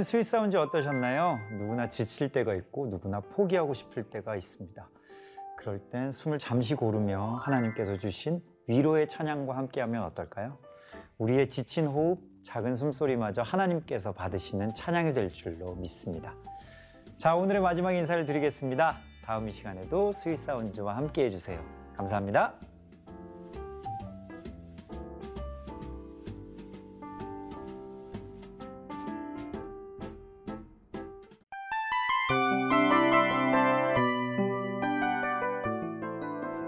오늘 0.03 0.09
Sweet 0.09 0.23
Sound 0.23 0.57
어떠셨나요? 0.57 1.37
누구나 1.57 1.87
지칠 1.87 2.27
때가 2.27 2.55
있고 2.55 2.87
누구나 2.87 3.21
포기하고 3.21 3.73
싶을 3.73 4.03
때가 4.09 4.35
있습니다. 4.35 4.89
그럴 5.57 5.79
땐 5.79 6.11
숨을 6.11 6.39
잠시 6.39 6.75
고르며 6.75 7.39
하나님께서 7.41 7.97
주신 7.97 8.41
위로의 8.67 9.07
찬양과 9.07 9.55
함께하면 9.55 10.03
어떨까요? 10.03 10.57
우리의 11.19 11.47
지친 11.47 11.87
호흡, 11.87 12.19
작은 12.41 12.75
숨소리마저 12.75 13.43
하나님께서 13.43 14.11
받으시는 14.11 14.73
찬양이 14.73 15.13
될 15.13 15.29
줄로 15.29 15.73
믿습니다. 15.75 16.35
자, 17.17 17.35
오늘의 17.35 17.61
마지막 17.61 17.93
인사를 17.93 18.25
드리겠습니다. 18.25 18.97
다음 19.23 19.47
이 19.47 19.51
시간에도 19.51 20.11
Sweet 20.11 20.37
Sound와 20.37 20.97
함께 20.97 21.27
해주세요. 21.27 21.63
감사합니다. 21.95 22.72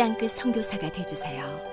땅끝 0.00 0.30
선교사가 0.30 0.90
되주세요. 0.92 1.69